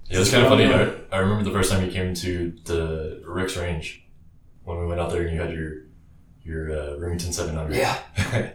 Yeah, 0.08 0.16
it 0.16 0.20
was 0.20 0.30
kind 0.30 0.44
of 0.44 0.50
funny. 0.50 0.66
I, 0.66 1.16
I 1.16 1.20
remember 1.20 1.44
the 1.44 1.52
first 1.52 1.70
time 1.70 1.84
you 1.84 1.90
came 1.90 2.14
to 2.14 2.52
the 2.64 3.22
Rick's 3.26 3.56
range 3.56 4.04
when 4.64 4.78
we 4.78 4.86
went 4.86 5.00
out 5.00 5.10
there 5.10 5.22
and 5.22 5.34
you 5.34 5.40
had 5.40 5.52
your 5.52 5.84
your 6.42 6.72
uh, 6.72 6.98
Remington 6.98 7.32
700. 7.32 7.76
Yeah, 7.76 7.98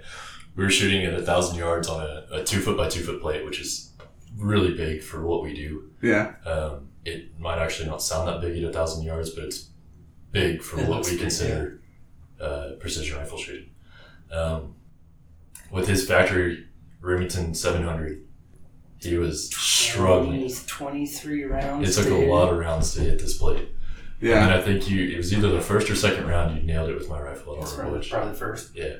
we 0.55 0.63
were 0.63 0.69
shooting 0.69 1.05
at 1.05 1.13
a 1.13 1.21
thousand 1.21 1.57
yards 1.57 1.88
on 1.88 2.01
a, 2.01 2.25
a 2.31 2.43
two 2.43 2.59
foot 2.59 2.75
by 2.77 2.89
two 2.89 3.03
foot 3.03 3.21
plate, 3.21 3.45
which 3.45 3.59
is 3.59 3.91
really 4.37 4.73
big 4.75 5.01
for 5.01 5.25
what 5.25 5.43
we 5.43 5.53
do. 5.53 5.89
Yeah. 6.01 6.33
Um, 6.45 6.89
it 7.03 7.39
might 7.39 7.59
actually 7.59 7.89
not 7.89 8.01
sound 8.01 8.27
that 8.27 8.41
big 8.41 8.61
at 8.63 8.69
a 8.69 8.73
thousand 8.73 9.03
yards, 9.03 9.29
but 9.31 9.43
it's 9.45 9.69
big 10.31 10.61
for 10.61 10.79
It 10.79 10.87
what 10.89 11.05
we 11.05 11.11
big, 11.11 11.19
consider 11.21 11.81
uh, 12.41 12.71
precision 12.79 13.17
rifle 13.17 13.37
shooting. 13.37 13.69
Um, 14.31 14.75
with 15.71 15.87
his 15.87 16.07
factory 16.07 16.65
Remington 17.01 17.53
700, 17.53 18.25
he 18.99 19.17
was 19.17 19.55
struggling. 19.55 20.39
He's 20.41 20.65
twenty 20.65 21.05
three 21.05 21.43
rounds. 21.43 21.97
It 21.97 22.01
took 22.01 22.09
to 22.11 22.15
a 22.15 22.19
hit. 22.21 22.29
lot 22.29 22.51
of 22.51 22.57
rounds 22.57 22.93
to 22.95 23.01
hit 23.01 23.19
this 23.19 23.37
plate. 23.37 23.69
Yeah. 24.19 24.45
And 24.45 24.53
I 24.53 24.61
think 24.61 24.89
you 24.89 25.09
it 25.09 25.17
was 25.17 25.31
either 25.33 25.49
the 25.49 25.61
first 25.61 25.89
or 25.91 25.95
second 25.95 26.27
round 26.27 26.57
you 26.57 26.63
nailed 26.63 26.89
it 26.89 26.95
with 26.95 27.09
my 27.09 27.19
rifle. 27.21 27.53
I 27.53 27.59
don't 27.59 27.63
remember 27.65 27.81
probably, 27.81 27.99
which. 27.99 28.09
probably 28.09 28.31
the 28.31 28.37
first. 28.37 28.75
Yeah. 28.75 28.95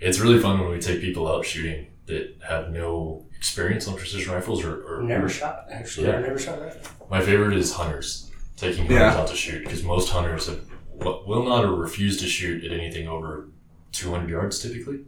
It's 0.00 0.18
really 0.18 0.40
fun 0.40 0.60
when 0.60 0.70
we 0.70 0.80
take 0.80 1.00
people 1.00 1.28
out 1.30 1.44
shooting 1.44 1.88
that 2.06 2.36
have 2.46 2.70
no 2.70 3.24
experience 3.36 3.88
on 3.88 3.96
precision 3.96 4.32
rifles 4.32 4.64
or, 4.64 4.82
or 4.98 5.02
Never 5.02 5.28
shot 5.28 5.66
actually. 5.70 6.06
Yeah. 6.06 6.20
Never 6.20 6.38
shot 6.38 6.58
a 6.58 6.62
rifle. 6.62 7.06
my 7.10 7.20
favorite 7.20 7.56
is 7.56 7.72
hunters. 7.74 8.30
Taking 8.56 8.86
hunters 8.86 8.96
Yeah. 8.96 9.14
out 9.20 9.28
to 9.28 9.36
shoot 9.36 9.64
because 9.64 9.82
most 9.82 10.10
hunters 10.10 10.46
have, 10.48 10.60
will 10.94 11.44
not 11.44 11.64
or 11.64 11.74
refuse 11.74 12.18
to 12.20 12.26
shoot 12.26 12.64
at 12.64 12.72
anything 12.72 13.08
over 13.08 13.48
200 13.92 14.28
yards 14.30 14.58
typically. 14.60 15.00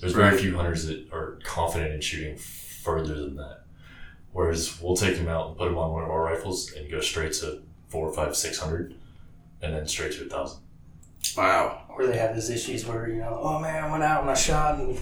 There's 0.00 0.12
very 0.12 0.30
Right. 0.30 0.40
few 0.40 0.54
hunters 0.56 0.86
that 0.86 1.10
are 1.12 1.38
confident 1.44 1.94
in 1.94 2.00
shooting 2.00 2.36
further 2.36 3.14
than 3.14 3.36
that. 3.36 3.60
Whereas 4.32 4.80
we'll 4.82 4.96
take 4.96 5.16
them 5.16 5.28
out 5.28 5.48
and 5.48 5.56
put 5.56 5.66
them 5.66 5.78
on 5.78 5.92
one 5.92 6.02
of 6.04 6.10
our 6.10 6.22
rifles 6.24 6.72
and 6.72 6.90
go 6.90 7.00
straight 7.00 7.32
to 7.34 7.62
four, 7.88 8.12
five, 8.12 8.36
six 8.36 8.58
hundred, 8.58 8.96
and 9.62 9.72
then 9.74 9.86
straight 9.86 10.12
to 10.12 10.24
a 10.26 10.28
thousand. 10.28 10.60
Wow. 11.36 11.82
Or 11.88 12.06
they 12.06 12.18
have 12.18 12.34
these 12.34 12.50
issues 12.50 12.84
where 12.84 13.08
you 13.08 13.16
know, 13.20 13.38
oh 13.40 13.58
man, 13.60 13.84
I 13.84 13.90
went 13.90 14.02
out 14.02 14.22
and 14.22 14.30
I 14.30 14.34
shot 14.34 14.78
and 14.80 14.98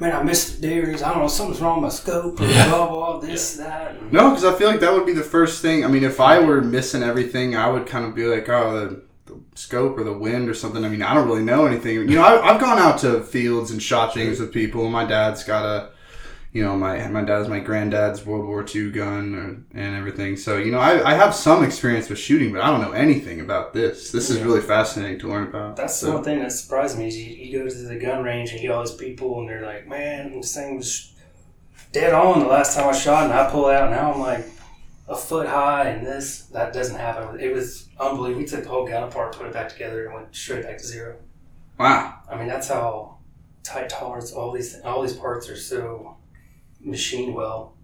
man, 0.00 0.12
I 0.12 0.22
missed 0.22 0.60
the 0.60 0.68
deers. 0.68 1.02
I 1.02 1.10
don't 1.12 1.22
know, 1.22 1.28
something's 1.28 1.60
wrong 1.60 1.80
with 1.80 1.92
my 1.92 1.96
scope. 1.96 2.40
Or 2.40 2.44
Yeah. 2.46 2.68
Blah 2.68 2.88
blah, 2.88 3.18
this 3.18 3.56
that. 3.56 4.12
No, 4.12 4.30
because 4.30 4.44
I 4.44 4.54
feel 4.54 4.68
like 4.68 4.80
that 4.80 4.92
would 4.92 5.06
be 5.06 5.12
the 5.12 5.22
first 5.22 5.62
thing. 5.62 5.84
I 5.84 5.88
mean, 5.88 6.04
if 6.04 6.20
I 6.20 6.38
were 6.38 6.60
missing 6.60 7.02
everything, 7.02 7.56
I 7.56 7.68
would 7.68 7.86
kind 7.86 8.04
of 8.04 8.14
be 8.14 8.26
like, 8.26 8.48
oh, 8.48 8.88
the, 8.88 9.02
the 9.32 9.40
scope 9.54 9.98
or 9.98 10.04
the 10.04 10.12
wind 10.12 10.48
or 10.48 10.54
something. 10.54 10.84
I 10.84 10.88
mean, 10.88 11.02
I 11.02 11.14
don't 11.14 11.26
really 11.28 11.44
know 11.44 11.66
anything. 11.66 11.94
You 11.94 12.16
know, 12.16 12.22
I, 12.22 12.54
I've 12.54 12.60
gone 12.60 12.78
out 12.78 12.98
to 13.00 13.22
fields 13.22 13.70
and 13.70 13.82
shot 13.82 14.14
things 14.14 14.38
with 14.38 14.52
people. 14.52 14.88
My 14.90 15.04
dad's 15.04 15.44
got 15.44 15.64
a, 15.64 15.90
you 16.56 16.64
know, 16.64 16.74
my 16.74 17.06
my 17.08 17.20
dad's 17.20 17.48
my 17.48 17.60
granddad's 17.60 18.24
World 18.24 18.46
War 18.46 18.64
II 18.74 18.90
gun 18.90 19.34
or, 19.34 19.78
and 19.78 19.94
everything. 19.94 20.38
So 20.38 20.56
you 20.56 20.72
know, 20.72 20.78
I, 20.78 21.10
I 21.10 21.14
have 21.14 21.34
some 21.34 21.62
experience 21.62 22.08
with 22.08 22.18
shooting, 22.18 22.50
but 22.50 22.62
I 22.62 22.70
don't 22.70 22.80
know 22.80 22.92
anything 22.92 23.42
about 23.42 23.74
this. 23.74 24.10
This 24.10 24.30
is 24.30 24.38
Yeah. 24.38 24.44
really 24.44 24.62
fascinating 24.62 25.18
to 25.18 25.28
learn 25.28 25.48
about. 25.48 25.76
That's 25.76 26.00
the 26.00 26.06
So- 26.06 26.14
one 26.14 26.24
thing 26.24 26.38
that 26.38 26.50
surprised 26.52 26.98
me 26.98 27.08
is 27.08 27.16
you, 27.18 27.26
you 27.26 27.58
go 27.58 27.68
to 27.68 27.74
the 27.74 27.96
gun 27.96 28.24
range 28.24 28.52
and 28.52 28.60
you 28.60 28.68
get 28.68 28.74
all 28.74 28.82
these 28.82 28.94
people 28.94 29.38
and 29.40 29.48
they're 29.50 29.66
like, 29.66 29.86
man, 29.86 30.40
this 30.40 30.54
thing 30.54 30.76
was 30.78 31.12
dead 31.92 32.14
on 32.14 32.40
the 32.40 32.46
last 32.46 32.74
time 32.74 32.88
I 32.88 32.92
shot 32.96 33.24
and 33.24 33.34
I 33.34 33.50
pull 33.50 33.66
out 33.66 33.90
now 33.90 34.14
I'm 34.14 34.20
like 34.20 34.46
a 35.08 35.14
foot 35.16 35.46
high 35.46 35.88
and 35.90 36.06
this 36.06 36.46
that 36.54 36.72
doesn't 36.72 36.98
happen. 36.98 37.38
It 37.38 37.52
was 37.52 37.88
unbelievable. 38.00 38.40
We 38.40 38.46
took 38.48 38.62
the 38.64 38.70
whole 38.70 38.86
gun 38.88 39.02
apart, 39.02 39.36
put 39.36 39.46
it 39.46 39.52
back 39.52 39.68
together, 39.68 40.06
and 40.06 40.14
went 40.14 40.34
straight 40.34 40.62
back 40.64 40.78
to 40.78 40.86
zero. 40.86 41.16
Wow. 41.78 42.14
I 42.30 42.34
mean, 42.38 42.48
that's 42.48 42.68
how 42.68 43.18
tight 43.62 43.90
tolerance 43.90 44.32
all 44.32 44.52
these 44.52 44.80
all 44.86 45.02
these 45.02 45.12
parts 45.24 45.50
are 45.50 45.56
so 45.56 46.16
machined 46.86 47.34
well. 47.34 47.74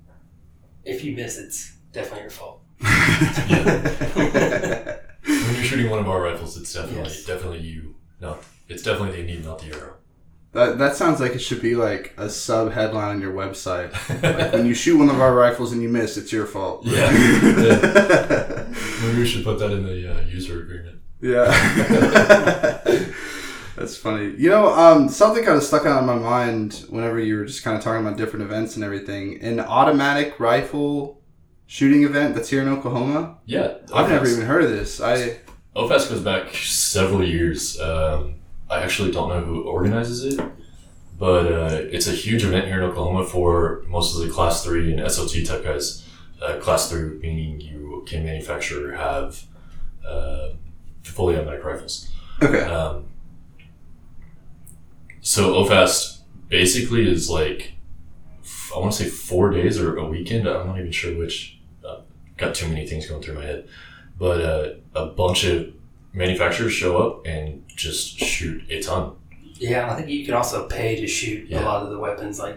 If 0.84 1.04
you 1.04 1.14
miss, 1.14 1.38
it's 1.38 1.74
definitely 1.92 2.22
your 2.22 2.30
fault. 2.30 2.60
When 5.24 5.54
you're 5.54 5.64
shooting 5.64 5.88
one 5.90 6.00
of 6.00 6.08
our 6.08 6.20
rifles, 6.20 6.56
it's 6.56 6.72
definitely 6.72 7.02
Yes. 7.04 7.24
definitely 7.24 7.60
you. 7.60 7.94
Not 8.20 8.42
it's 8.68 8.82
definitely 8.82 9.22
the 9.22 9.32
knee, 9.32 9.42
not 9.44 9.58
the 9.60 9.72
arrow. 9.76 9.94
That, 10.52 10.78
that 10.78 10.96
sounds 10.96 11.20
like 11.20 11.32
it 11.32 11.38
should 11.38 11.62
be 11.62 11.74
like 11.76 12.12
a 12.16 12.28
sub 12.28 12.72
headline 12.72 13.16
on 13.16 13.20
your 13.22 13.32
website. 13.32 13.92
Like 14.22 14.52
when 14.52 14.66
you 14.66 14.74
shoot 14.74 14.98
one 14.98 15.08
of 15.08 15.20
our 15.20 15.34
rifles 15.34 15.72
and 15.72 15.80
you 15.82 15.88
miss, 15.88 16.16
it's 16.16 16.32
your 16.32 16.46
fault. 16.46 16.84
Yeah. 16.84 17.10
Maybe 19.02 19.18
we 19.18 19.26
should 19.26 19.44
put 19.44 19.58
that 19.60 19.70
in 19.70 19.84
the 19.84 20.14
uh, 20.14 20.20
user 20.26 20.60
agreement. 20.62 20.98
Yeah. 21.20 21.46
That's 23.76 23.96
funny. 23.96 24.34
You 24.36 24.50
know, 24.50 24.72
um, 24.74 25.08
something 25.08 25.44
kind 25.44 25.56
of 25.56 25.62
stuck 25.62 25.86
out 25.86 26.00
in 26.00 26.06
my 26.06 26.14
mind 26.14 26.84
whenever 26.90 27.18
you 27.18 27.36
were 27.36 27.44
just 27.44 27.64
kind 27.64 27.76
of 27.76 27.82
talking 27.82 28.04
about 28.06 28.18
different 28.18 28.44
events 28.44 28.76
and 28.76 28.84
everything. 28.84 29.40
An 29.42 29.60
automatic 29.60 30.38
rifle 30.38 31.22
shooting 31.66 32.04
event 32.04 32.34
that's 32.34 32.50
here 32.50 32.60
in 32.60 32.68
Oklahoma. 32.68 33.38
Yeah, 33.46 33.78
I've 33.94 34.10
never 34.10 34.26
even 34.26 34.44
heard 34.44 34.64
of 34.64 34.70
this. 34.70 35.00
I 35.00 35.38
OFAS 35.74 36.10
goes 36.10 36.20
back 36.20 36.54
several 36.54 37.24
years. 37.24 37.80
Um, 37.80 38.34
I 38.68 38.82
actually 38.82 39.10
don't 39.10 39.30
know 39.30 39.40
who 39.40 39.62
organizes 39.62 40.24
it, 40.24 40.40
but 41.18 41.46
uh, 41.50 41.80
it's 41.90 42.08
a 42.08 42.12
huge 42.12 42.44
event 42.44 42.66
here 42.66 42.76
in 42.76 42.82
Oklahoma 42.82 43.24
for 43.24 43.84
mostly 43.86 44.28
Class 44.28 44.64
3 44.64 44.92
and 44.92 45.10
SOT 45.10 45.44
type 45.46 45.64
guys. 45.64 46.06
Uh, 46.42 46.58
class 46.58 46.90
3 46.90 47.20
meaning 47.20 47.60
you 47.60 48.02
can 48.06 48.24
manufacture 48.24 48.96
have 48.96 49.44
uh, 50.06 50.48
fully 51.04 51.36
automatic 51.36 51.64
rifles. 51.64 52.10
Okay. 52.42 52.62
Um, 52.62 53.11
so 55.22 55.54
OFAST 55.64 56.18
basically 56.48 57.10
is 57.10 57.30
like 57.30 57.72
I 58.74 58.78
want 58.78 58.92
to 58.92 59.04
say 59.04 59.08
four 59.08 59.50
days 59.50 59.78
or 59.80 59.96
a 59.96 60.04
weekend. 60.06 60.46
I'm 60.48 60.66
not 60.66 60.78
even 60.78 60.92
sure 60.92 61.16
which. 61.16 61.58
Uh, 61.84 62.00
got 62.36 62.54
too 62.54 62.68
many 62.68 62.86
things 62.86 63.06
going 63.06 63.22
through 63.22 63.34
my 63.34 63.44
head, 63.44 63.68
but 64.18 64.40
uh, 64.40 64.74
a 64.94 65.06
bunch 65.06 65.44
of 65.44 65.72
manufacturers 66.12 66.72
show 66.72 66.98
up 66.98 67.26
and 67.26 67.62
just 67.68 68.18
shoot 68.18 68.62
a 68.70 68.80
ton. 68.82 69.12
Yeah, 69.56 69.90
I 69.92 69.96
think 69.96 70.08
you 70.08 70.24
can 70.24 70.34
also 70.34 70.66
pay 70.68 70.96
to 71.00 71.06
shoot 71.06 71.48
Yeah. 71.48 71.62
a 71.62 71.64
lot 71.64 71.82
of 71.82 71.90
the 71.90 71.98
weapons, 71.98 72.38
like 72.38 72.56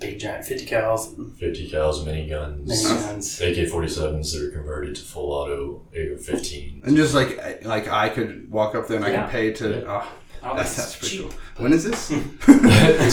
big 0.00 0.18
giant 0.18 0.44
50 0.44 0.64
cals 0.66 1.38
50 1.38 1.70
cals, 1.70 2.04
miniguns, 2.04 2.66
miniguns. 2.66 3.40
AK-47s 3.40 4.32
that 4.32 4.42
are 4.46 4.50
converted 4.50 4.94
to 4.96 5.02
full 5.02 5.32
auto 5.32 5.82
AR-15. 5.94 6.84
And 6.86 6.96
just 6.96 7.14
like 7.14 7.64
like 7.64 7.88
I 7.88 8.08
could 8.10 8.50
walk 8.50 8.74
up 8.74 8.88
there 8.88 8.96
and 8.96 9.04
I 9.06 9.10
Yeah. 9.10 9.22
can 9.22 9.30
pay 9.30 9.52
to. 9.54 9.70
Yeah. 9.70 9.84
Oh, 10.02 10.12
I 10.42 10.48
don't 10.48 10.56
that's, 10.56 10.76
that's 10.76 10.96
pretty 10.96 11.18
cheap. 11.18 11.30
cool. 11.30 11.38
When 11.64 11.72
is 11.72 11.84
this? 11.84 12.10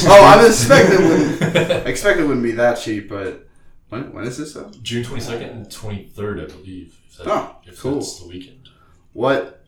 Oh, 0.08 0.24
I 0.26 0.38
was 0.44 0.60
expecting 0.62 1.00
it 1.00 1.10
wouldn't. 1.10 1.56
I 1.88 1.90
expected 1.90 2.24
it 2.24 2.28
wouldn't 2.28 2.44
be 2.44 2.52
that 2.54 2.76
cheap, 2.76 3.10
but 3.10 3.48
when 3.90 4.14
when 4.14 4.26
is 4.26 4.38
this 4.38 4.54
though? 4.54 4.72
June 4.82 5.04
22nd 5.04 5.52
and 5.52 5.66
23rd, 5.68 6.44
I 6.44 6.46
believe. 6.54 7.00
If, 7.10 7.18
that, 7.18 7.28
Oh, 7.28 7.56
if 7.66 7.80
cool. 7.80 7.96
that's 7.96 8.20
the 8.20 8.28
weekend. 8.28 8.70
What 9.14 9.64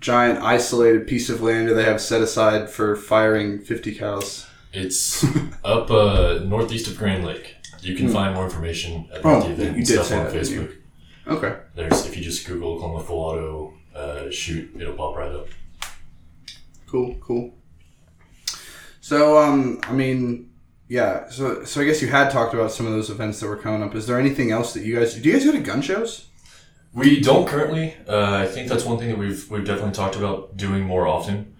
giant 0.00 0.40
isolated 0.42 1.06
piece 1.06 1.28
of 1.30 1.40
land 1.42 1.68
do 1.68 1.74
they 1.74 1.84
have 1.84 2.00
set 2.00 2.20
aside 2.22 2.68
for 2.70 2.96
firing 2.96 3.60
fifty 3.60 3.94
cals? 3.94 4.46
It's 4.72 5.24
up 5.64 5.90
uh, 5.90 6.40
northeast 6.44 6.88
of 6.88 6.96
Grand 6.98 7.24
Lake. 7.24 7.54
You 7.80 7.94
can 7.94 8.06
Hmm. 8.06 8.12
find 8.14 8.34
more 8.34 8.44
information 8.44 9.08
about 9.12 9.44
Oh, 9.44 9.46
the 9.46 9.52
event 9.52 9.76
you 9.78 9.84
did 9.84 9.92
stuff 9.94 10.06
say 10.06 10.16
on 10.18 10.24
that, 10.24 10.34
you? 10.50 10.60
Facebook. 10.62 10.76
Okay. 11.26 11.56
There's 11.74 12.06
if 12.06 12.16
you 12.16 12.22
just 12.24 12.46
Google 12.46 12.72
Oklahoma 12.74 13.02
Full 13.04 13.18
Auto 13.18 13.74
uh, 13.94 14.30
shoot, 14.30 14.70
it'll 14.78 14.94
pop 14.94 15.16
right 15.16 15.30
up. 15.32 15.46
Cool, 16.94 17.16
cool. 17.20 17.54
So, 19.00 19.36
um, 19.36 19.80
I 19.82 19.92
mean, 19.92 20.50
yeah. 20.86 21.28
So, 21.28 21.64
so 21.64 21.80
I 21.80 21.84
guess 21.86 22.00
you 22.00 22.06
had 22.06 22.30
talked 22.30 22.54
about 22.54 22.70
some 22.70 22.86
of 22.86 22.92
those 22.92 23.10
events 23.10 23.40
that 23.40 23.48
were 23.48 23.56
coming 23.56 23.82
up. 23.82 23.96
Is 23.96 24.06
there 24.06 24.16
anything 24.20 24.52
else 24.52 24.74
that 24.74 24.84
you 24.84 24.94
guys 24.94 25.12
do? 25.14 25.20
You 25.28 25.32
guys 25.32 25.44
go 25.44 25.50
to 25.50 25.58
gun 25.58 25.82
shows? 25.82 26.28
We 26.92 27.18
don't 27.20 27.48
currently. 27.48 27.96
Uh, 28.08 28.34
I 28.34 28.46
think 28.46 28.68
that's 28.68 28.84
one 28.84 28.98
thing 29.00 29.08
that 29.08 29.18
we've 29.18 29.50
we've 29.50 29.64
definitely 29.64 29.90
talked 29.90 30.14
about 30.14 30.56
doing 30.56 30.84
more 30.84 31.08
often. 31.08 31.56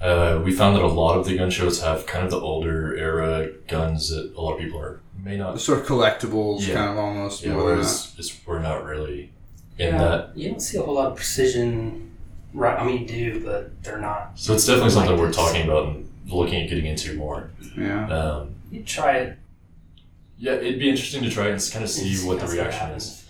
Uh, 0.00 0.40
we 0.42 0.52
found 0.52 0.74
that 0.74 0.82
a 0.82 0.86
lot 0.86 1.18
of 1.18 1.26
the 1.26 1.36
gun 1.36 1.50
shows 1.50 1.82
have 1.82 2.06
kind 2.06 2.24
of 2.24 2.30
the 2.30 2.40
older 2.40 2.96
era 2.96 3.50
guns 3.66 4.08
that 4.08 4.32
a 4.34 4.40
lot 4.40 4.54
of 4.54 4.58
people 4.58 4.80
are 4.80 5.02
may 5.22 5.36
not. 5.36 5.60
Sort 5.60 5.80
of 5.80 5.86
collectibles, 5.86 6.66
Yeah. 6.66 6.76
kind 6.76 6.90
of 6.92 6.96
almost. 6.96 7.42
Yeah, 7.44 7.56
whereas 7.56 8.16
we're 8.46 8.60
not 8.60 8.86
really 8.86 9.32
in 9.76 9.88
Yeah, 9.96 9.98
that. 9.98 10.30
You 10.34 10.48
don't 10.48 10.60
see 10.60 10.78
a 10.78 10.82
whole 10.82 10.94
lot 10.94 11.08
of 11.10 11.16
precision. 11.16 12.06
Right, 12.54 12.78
I 12.78 12.84
mean, 12.84 13.06
do, 13.06 13.42
but 13.44 13.82
they're 13.82 14.00
not. 14.00 14.32
So 14.38 14.54
it's 14.54 14.66
definitely 14.66 14.90
something 14.90 15.12
Like 15.12 15.20
we're 15.20 15.26
this. 15.28 15.36
talking 15.36 15.62
about 15.64 15.88
and 15.88 16.10
looking 16.26 16.62
at 16.62 16.68
getting 16.68 16.86
into 16.86 17.14
more. 17.14 17.50
Yeah. 17.76 18.06
Um, 18.08 18.54
You 18.70 18.82
try 18.82 19.18
it. 19.18 19.38
yeah, 20.38 20.52
it'd 20.52 20.78
be 20.78 20.88
interesting 20.88 21.22
to 21.24 21.30
try 21.30 21.48
and 21.48 21.70
kind 21.72 21.84
of 21.84 21.90
see 21.90 22.16
and 22.18 22.26
what 22.26 22.40
the 22.40 22.46
reaction 22.46 22.90
is. 22.90 23.24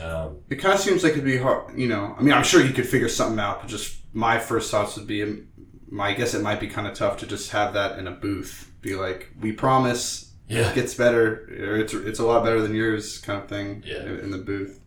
Um, 0.00 0.38
It 0.50 0.56
kind 0.56 0.74
of 0.74 0.80
seems 0.80 1.02
like 1.04 1.12
it'd 1.12 1.24
be 1.24 1.36
hard. 1.38 1.78
You 1.78 1.88
know, 1.88 2.14
I 2.18 2.22
mean, 2.22 2.34
I'm 2.34 2.42
sure 2.44 2.60
you 2.64 2.72
could 2.72 2.86
figure 2.88 3.08
something 3.08 3.38
out, 3.38 3.60
but 3.60 3.68
just 3.68 3.96
my 4.12 4.38
first 4.38 4.70
thoughts 4.70 4.96
would 4.96 5.06
be, 5.06 5.42
my 5.88 6.08
I 6.08 6.14
guess 6.14 6.34
it 6.34 6.42
might 6.42 6.58
be 6.60 6.66
kind 6.66 6.86
of 6.88 6.94
tough 6.94 7.18
to 7.18 7.26
just 7.26 7.50
have 7.52 7.74
that 7.74 7.98
in 7.98 8.06
a 8.08 8.10
booth. 8.10 8.70
Be 8.82 8.96
like, 8.96 9.30
we 9.40 9.52
promise 9.52 10.32
yeah, 10.48 10.68
it 10.70 10.74
gets 10.74 10.94
better, 10.94 11.48
or 11.58 11.76
it's 11.78 11.94
it's 11.94 12.18
a 12.18 12.24
lot 12.26 12.44
better 12.44 12.60
than 12.60 12.74
yours, 12.74 13.18
kind 13.18 13.40
of 13.42 13.48
thing. 13.48 13.82
Yeah. 13.86 14.02
In 14.02 14.30
the 14.30 14.38
booth. 14.38 14.80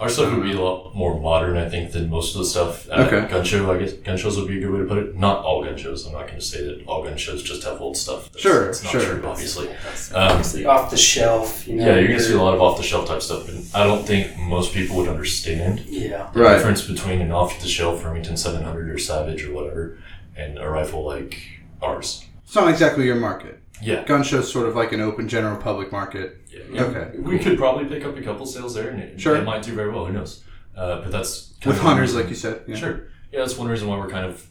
Our 0.00 0.08
stuff 0.08 0.32
would 0.34 0.42
be 0.42 0.52
a 0.52 0.60
lot 0.60 0.94
more 0.94 1.20
modern, 1.20 1.56
I 1.56 1.68
think, 1.68 1.92
than 1.92 2.10
most 2.10 2.34
of 2.34 2.40
the 2.40 2.44
stuff 2.46 2.90
at 2.90 3.12
Okay. 3.12 3.28
gun 3.30 3.44
show. 3.44 3.70
I 3.72 3.78
guess 3.78 3.92
gun 3.92 4.16
shows 4.16 4.36
would 4.36 4.48
be 4.48 4.58
a 4.58 4.60
good 4.60 4.72
way 4.72 4.78
to 4.80 4.84
put 4.86 4.98
it. 4.98 5.16
Not 5.16 5.44
all 5.44 5.62
gun 5.64 5.76
shows. 5.76 6.04
I'm 6.06 6.12
not 6.12 6.26
going 6.26 6.40
to 6.40 6.44
say 6.44 6.64
that 6.64 6.84
all 6.86 7.04
gun 7.04 7.16
shows 7.16 7.42
just 7.42 7.62
have 7.64 7.80
old 7.80 7.96
stuff. 7.96 8.30
That's, 8.32 8.42
Sure, 8.42 8.64
that's 8.66 8.82
not 8.82 8.90
sure. 8.90 9.00
true, 9.18 9.26
obviously. 9.26 9.68
That's 9.84 10.12
Um, 10.12 10.22
obviously 10.32 10.66
off 10.66 10.90
the 10.90 10.96
shelf. 10.96 11.66
You 11.68 11.76
know, 11.76 11.86
Yeah, 11.86 11.94
you're 11.98 12.08
going 12.08 12.18
to 12.18 12.24
see 12.24 12.34
a 12.34 12.42
lot 12.42 12.54
of 12.54 12.60
off 12.60 12.76
the 12.76 12.82
shelf 12.82 13.06
type 13.06 13.22
stuff, 13.22 13.46
but 13.46 13.54
I 13.80 13.84
don't 13.84 14.04
think 14.04 14.36
most 14.38 14.74
people 14.74 14.96
would 14.96 15.08
understand 15.08 15.80
Yeah, 15.88 16.28
the 16.34 16.40
Right. 16.40 16.56
difference 16.56 16.82
between 16.82 17.20
an 17.20 17.30
off 17.30 17.60
the 17.60 17.68
shelf 17.68 18.04
Remington 18.04 18.36
700 18.36 18.90
or 18.90 18.98
Savage 18.98 19.44
or 19.44 19.52
whatever 19.54 19.98
and 20.36 20.58
a 20.58 20.68
rifle 20.68 21.04
like 21.04 21.38
ours. 21.80 22.24
It's 22.44 22.54
not 22.56 22.68
exactly 22.68 23.04
your 23.06 23.16
market. 23.16 23.60
Yeah. 23.82 24.04
Gun 24.04 24.22
show's 24.22 24.50
sort 24.52 24.66
of 24.68 24.74
like 24.76 24.92
an 24.92 25.00
open 25.00 25.28
general 25.28 25.56
public 25.56 25.92
market. 25.92 26.38
Yeah. 26.72 26.82
Okay, 26.84 27.18
We 27.18 27.38
could 27.38 27.56
probably 27.58 27.84
pick 27.86 28.04
up 28.04 28.16
a 28.16 28.22
couple 28.22 28.46
sales 28.46 28.74
there, 28.74 28.88
and 28.90 29.00
it, 29.00 29.20
Sure. 29.20 29.36
it 29.36 29.44
might 29.44 29.62
do 29.62 29.72
very 29.74 29.90
well. 29.90 30.06
Who 30.06 30.12
knows? 30.12 30.42
Uh, 30.76 31.00
but 31.02 31.10
that's 31.12 31.54
kind 31.60 31.66
With 31.66 31.76
of 31.78 31.84
one 31.84 31.92
hunters, 31.96 32.10
reason- 32.10 32.20
like 32.20 32.28
you 32.30 32.36
said. 32.36 32.60
Yeah. 32.66 32.76
Sure. 32.76 33.00
Yeah, 33.32 33.40
that's 33.40 33.56
one 33.56 33.68
reason 33.68 33.88
why 33.88 33.96
we're 33.98 34.08
kind 34.10 34.26
of. 34.26 34.46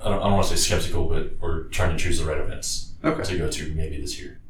I 0.00 0.10
don't, 0.10 0.20
I 0.20 0.24
don't 0.24 0.32
want 0.34 0.46
to 0.46 0.56
say 0.56 0.60
skeptical, 0.74 1.08
but 1.08 1.32
we're 1.40 1.64
trying 1.64 1.96
to 1.96 2.02
choose 2.02 2.18
the 2.20 2.24
right 2.26 2.38
events 2.38 2.92
Okay. 3.04 3.22
to 3.22 3.38
go 3.38 3.48
to 3.48 3.72
maybe 3.74 4.00
this 4.00 4.18
year. 4.20 4.40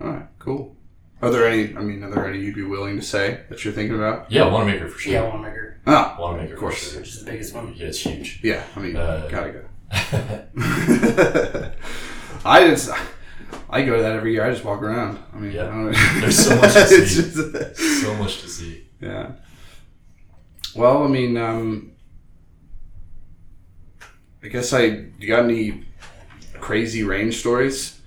All 0.00 0.08
right. 0.08 0.26
Cool. 0.38 0.76
Are 1.22 1.30
there 1.30 1.46
any? 1.48 1.74
I 1.76 1.80
mean, 1.80 2.02
are 2.02 2.10
there 2.10 2.28
any 2.28 2.38
you'd 2.40 2.54
be 2.54 2.62
willing 2.62 2.96
to 2.96 3.02
say 3.02 3.40
that 3.48 3.64
you're 3.64 3.72
thinking 3.72 3.96
about? 3.96 4.30
Yeah, 4.30 4.42
Wanenmacher 4.42 4.88
for 4.90 4.98
sure. 4.98 5.12
yeah, 5.12 5.22
Wanenmacher, 5.30 5.74
Ah, 5.86 6.16
Wanenmacher 6.20 6.44
Of 6.44 6.50
for 6.50 6.56
course. 6.56 6.90
sure. 6.92 7.00
which 7.00 7.08
is 7.10 7.24
the 7.24 7.30
biggest 7.30 7.54
one. 7.54 7.74
Yeah, 7.76 7.86
it's 7.86 7.98
huge. 8.00 8.40
yeah. 8.42 8.62
I 8.76 8.80
mean, 8.80 8.96
Uh, 8.96 9.26
gotta 9.30 9.52
go. 9.52 9.64
I 12.44 12.68
just, 12.68 12.90
I 13.70 13.82
go 13.82 13.96
to 13.96 14.02
that 14.02 14.12
every 14.12 14.32
year. 14.32 14.44
I 14.44 14.50
just 14.50 14.64
walk 14.64 14.82
around. 14.82 15.18
I 15.32 15.38
mean, 15.38 15.52
Yeah. 15.52 15.64
I 15.64 15.66
don't, 15.70 15.92
There's 16.20 16.38
so 16.38 16.56
much 16.56 16.72
to 16.74 16.86
see. 16.86 17.22
just- 17.22 18.02
so 18.02 18.14
much 18.14 18.40
to 18.42 18.48
see. 18.48 18.86
yeah. 19.00 19.32
Well, 20.74 21.04
I 21.04 21.08
mean, 21.08 21.36
um, 21.36 21.92
I 24.42 24.48
guess 24.48 24.72
I. 24.72 24.80
You 25.18 25.26
got 25.28 25.44
any 25.44 25.84
crazy 26.60 27.02
range 27.04 27.38
stories? 27.38 28.00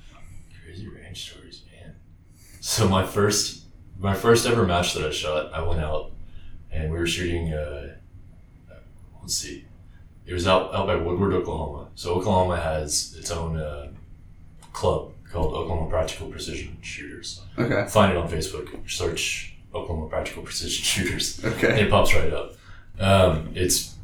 Crazy 0.66 0.88
range 0.88 1.32
stories, 1.32 1.62
man. 1.72 1.96
So 2.60 2.88
my 2.88 3.06
first, 3.06 3.64
my 3.98 4.14
first 4.14 4.46
ever 4.46 4.66
match 4.66 4.94
that 4.94 5.06
I 5.06 5.12
shot, 5.12 5.54
I 5.54 5.62
went 5.62 5.80
out 5.82 6.12
and 6.72 6.92
we 6.92 6.98
were 6.98 7.08
shooting. 7.08 7.54
Uh, 7.54 7.96
let's 9.22 9.36
see, 9.36 9.66
it 10.26 10.34
was 10.34 10.46
out 10.48 10.74
out 10.76 10.88
by 10.88 10.96
Woodward, 10.96 11.34
Oklahoma. 11.34 11.88
So 11.96 12.14
Oklahoma 12.16 12.58
has 12.62 13.16
its 13.18 13.32
own 13.32 13.58
uh, 13.58 13.92
club 14.74 15.14
called 15.32 15.54
Oklahoma 15.54 15.90
Practical 15.90 16.28
Precision 16.30 16.78
Shooters. 16.82 17.42
Okay. 17.58 17.88
Find 17.90 18.12
it 18.14 18.18
on 18.18 18.30
Facebook. 18.30 18.90
Search 18.90 19.54
Oklahoma 19.74 20.08
Practical 20.10 20.44
Precision 20.44 20.84
Shooters. 20.84 21.44
Okay. 21.44 21.82
It 21.84 21.90
pops 21.90 22.14
right 22.16 22.32
up. 22.32 22.54
Um, 23.00 23.50
it's 23.54 23.96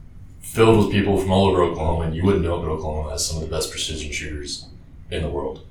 filled 0.41 0.77
with 0.86 0.91
people 0.93 1.17
from 1.17 1.31
all 1.31 1.47
over 1.47 1.63
Oklahoma, 1.63 2.05
and 2.05 2.15
you 2.15 2.23
wouldn't 2.23 2.43
know, 2.43 2.57
it, 2.57 2.62
but 2.65 2.71
Oklahoma 2.71 3.09
has 3.12 3.25
some 3.25 3.41
of 3.41 3.49
the 3.49 3.55
best 3.55 3.71
precision 3.71 4.12
shooters 4.12 4.67
in 5.09 5.23
the 5.23 5.29
world 5.29 5.65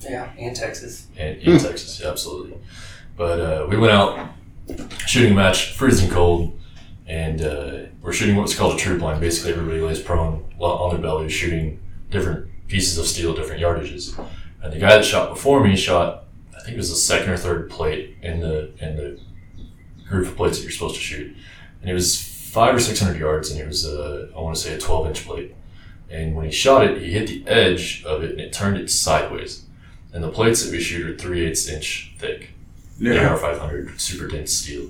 Yeah, 0.00 0.30
and 0.38 0.56
Texas. 0.56 1.06
and 1.16 1.38
in 1.40 1.58
Texas, 1.60 2.00
yeah, 2.00 2.10
absolutely. 2.10 2.56
But 3.16 3.40
uh, 3.40 3.66
we 3.70 3.76
went 3.76 3.92
out 3.92 4.30
shooting 5.06 5.32
a 5.32 5.34
match, 5.36 5.72
freezing 5.74 6.10
cold, 6.10 6.58
and 7.06 7.42
uh, 7.42 7.78
we're 8.02 8.12
shooting 8.12 8.34
what's 8.36 8.56
called 8.56 8.74
a 8.74 8.78
troop 8.78 9.00
line. 9.02 9.20
Basically, 9.20 9.52
everybody 9.52 9.80
lays 9.80 10.00
prone 10.00 10.44
on 10.58 10.90
their 10.94 11.00
belly, 11.02 11.28
shooting 11.28 11.78
different 12.10 12.48
pieces 12.66 12.98
of 12.98 13.06
steel, 13.06 13.34
different 13.34 13.62
yardages. 13.62 14.18
And 14.64 14.72
the 14.72 14.78
guy 14.78 14.96
that 14.96 15.04
shot 15.04 15.28
before 15.28 15.62
me 15.62 15.76
shot, 15.76 16.24
I 16.56 16.60
think 16.60 16.74
it 16.74 16.78
was 16.78 16.88
the 16.88 16.96
second 16.96 17.30
or 17.30 17.36
third 17.36 17.70
plate 17.70 18.16
in 18.22 18.40
the 18.40 18.70
in 18.78 18.96
the 18.96 19.20
group 20.08 20.26
of 20.26 20.36
plates 20.36 20.56
that 20.56 20.62
you're 20.62 20.72
supposed 20.72 20.94
to 20.94 21.00
shoot, 21.00 21.36
and 21.82 21.90
it 21.90 21.94
was 21.94 22.20
five 22.22 22.74
or 22.74 22.80
six 22.80 22.98
hundred 22.98 23.20
yards, 23.20 23.50
and 23.50 23.60
it 23.60 23.66
was 23.66 23.86
uh, 23.86 24.28
I 24.34 24.40
want 24.40 24.56
to 24.56 24.62
say 24.62 24.74
a 24.74 24.78
twelve 24.78 25.06
inch 25.06 25.26
plate. 25.26 25.54
And 26.10 26.34
when 26.34 26.46
he 26.46 26.50
shot 26.50 26.84
it, 26.84 27.02
he 27.02 27.12
hit 27.12 27.26
the 27.26 27.46
edge 27.46 28.04
of 28.04 28.22
it, 28.22 28.32
and 28.32 28.40
it 28.40 28.52
turned 28.52 28.78
it 28.78 28.90
sideways. 28.90 29.64
And 30.12 30.22
the 30.22 30.30
plates 30.30 30.64
that 30.64 30.72
we 30.72 30.80
shoot 30.80 31.10
are 31.10 31.18
three 31.18 31.44
eighths 31.44 31.68
inch 31.68 32.14
thick. 32.18 32.50
AR 33.04 33.36
500, 33.36 34.00
super 34.00 34.28
dense 34.28 34.52
steel. 34.52 34.88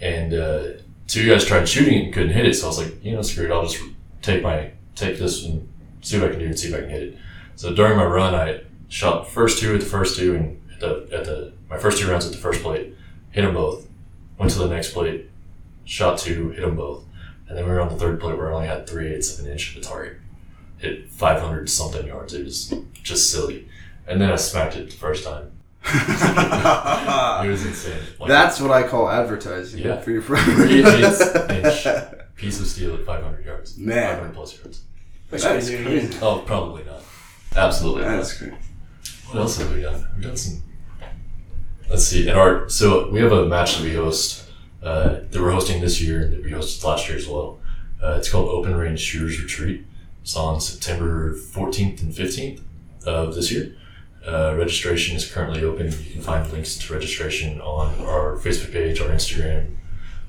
And 0.00 0.34
uh, 0.34 0.64
two 1.06 1.28
guys 1.28 1.44
tried 1.44 1.68
shooting 1.68 1.94
it 1.94 2.04
and 2.06 2.12
couldn't 2.12 2.32
hit 2.32 2.46
it, 2.46 2.54
so 2.54 2.64
I 2.64 2.68
was 2.68 2.78
like, 2.78 3.04
you 3.04 3.12
know, 3.12 3.22
screw 3.22 3.44
it, 3.44 3.52
I'll 3.52 3.66
just 3.66 3.80
take 4.20 4.42
my 4.42 4.72
take 4.96 5.18
this 5.18 5.44
and 5.44 5.72
see 6.00 6.18
what 6.18 6.28
I 6.28 6.30
can 6.32 6.40
do 6.40 6.46
and 6.46 6.58
see 6.58 6.68
if 6.68 6.74
I 6.74 6.80
can 6.80 6.90
hit 6.90 7.02
it. 7.02 7.18
So 7.54 7.72
during 7.72 7.96
my 7.96 8.04
run, 8.04 8.34
I 8.34 8.62
shot 8.92 9.26
first 9.28 9.58
two 9.58 9.74
at 9.74 9.80
the 9.80 9.86
first 9.86 10.16
two, 10.18 10.34
and 10.36 10.60
at 10.74 10.80
the, 10.80 11.08
at 11.16 11.24
the 11.24 11.52
my 11.70 11.78
first 11.78 11.98
two 11.98 12.08
rounds 12.10 12.26
at 12.26 12.32
the 12.32 12.38
first 12.38 12.62
plate, 12.62 12.94
hit 13.30 13.42
them 13.42 13.54
both. 13.54 13.86
Went 14.38 14.52
to 14.52 14.58
the 14.58 14.68
next 14.68 14.92
plate, 14.92 15.28
shot 15.84 16.18
two, 16.18 16.50
hit 16.50 16.60
them 16.60 16.76
both. 16.76 17.04
And 17.48 17.56
then 17.56 17.64
we 17.64 17.70
were 17.70 17.80
on 17.80 17.88
the 17.88 17.96
third 17.96 18.20
plate 18.20 18.36
where 18.36 18.50
I 18.52 18.54
only 18.54 18.66
had 18.68 18.86
three 18.86 19.08
eighths 19.12 19.38
of 19.38 19.44
an 19.44 19.50
inch 19.52 19.74
of 19.76 19.82
the 19.82 19.88
target. 19.88 20.18
Hit 20.78 21.08
500 21.10 21.68
something 21.70 22.06
yards. 22.06 22.34
It 22.34 22.44
was 22.44 22.74
just 23.02 23.30
silly. 23.30 23.68
And 24.06 24.20
then 24.20 24.30
I 24.32 24.36
smacked 24.36 24.74
it 24.76 24.90
the 24.90 24.96
first 24.96 25.24
time. 25.24 25.50
It 27.44 27.48
was 27.48 27.64
insane. 27.66 28.00
Like, 28.18 28.28
That's 28.28 28.60
what 28.60 28.70
I 28.70 28.82
call 28.86 29.08
advertising 29.10 29.80
Yeah. 29.84 30.00
for 30.00 30.10
your 30.10 30.22
Three 30.22 30.82
eighths 30.84 31.30
friend. 31.30 31.66
inch 31.66 31.86
piece 32.36 32.60
of 32.60 32.66
steel 32.66 32.94
at 32.94 33.04
500 33.04 33.44
yards. 33.44 33.76
Man. 33.78 34.14
500 34.16 34.34
plus 34.34 34.56
yards. 34.58 34.80
That's 35.30 35.68
we 35.70 35.76
crazy. 35.82 36.18
Oh, 36.22 36.38
probably 36.46 36.84
not. 36.84 37.02
Absolutely 37.56 38.02
not. 38.02 38.16
That's 38.16 38.38
great. 38.38 38.52
What 39.32 39.40
else 39.40 39.56
have 39.56 39.74
we 39.74 39.80
done? 39.80 40.06
We've 40.14 40.26
done 40.26 40.36
some. 40.36 40.62
Let's 41.88 42.04
see. 42.04 42.28
In 42.28 42.36
our 42.36 42.68
so 42.68 43.08
we 43.08 43.18
have 43.20 43.32
a 43.32 43.46
match 43.46 43.78
that 43.78 43.84
we 43.84 43.94
host 43.94 44.44
uh, 44.82 45.20
that 45.30 45.34
we're 45.34 45.52
hosting 45.52 45.80
this 45.80 46.02
year 46.02 46.20
and 46.20 46.34
that 46.34 46.44
we 46.44 46.50
hosted 46.50 46.84
last 46.84 47.08
year 47.08 47.16
as 47.16 47.26
well. 47.26 47.58
Uh, 48.02 48.16
it's 48.18 48.28
called 48.28 48.50
Open 48.50 48.76
Range 48.76 49.00
Shooters 49.00 49.40
Retreat. 49.40 49.86
It's 50.20 50.36
on 50.36 50.60
September 50.60 51.34
14th 51.34 52.02
and 52.02 52.12
15th 52.12 52.60
of 53.06 53.34
this 53.34 53.50
year. 53.50 53.74
Uh, 54.26 54.54
registration 54.54 55.16
is 55.16 55.30
currently 55.30 55.64
open. 55.64 55.86
You 55.86 56.12
can 56.12 56.20
find 56.20 56.52
links 56.52 56.76
to 56.76 56.92
registration 56.92 57.58
on 57.62 57.98
our 58.04 58.36
Facebook 58.36 58.72
page, 58.72 59.00
our 59.00 59.08
Instagram. 59.08 59.76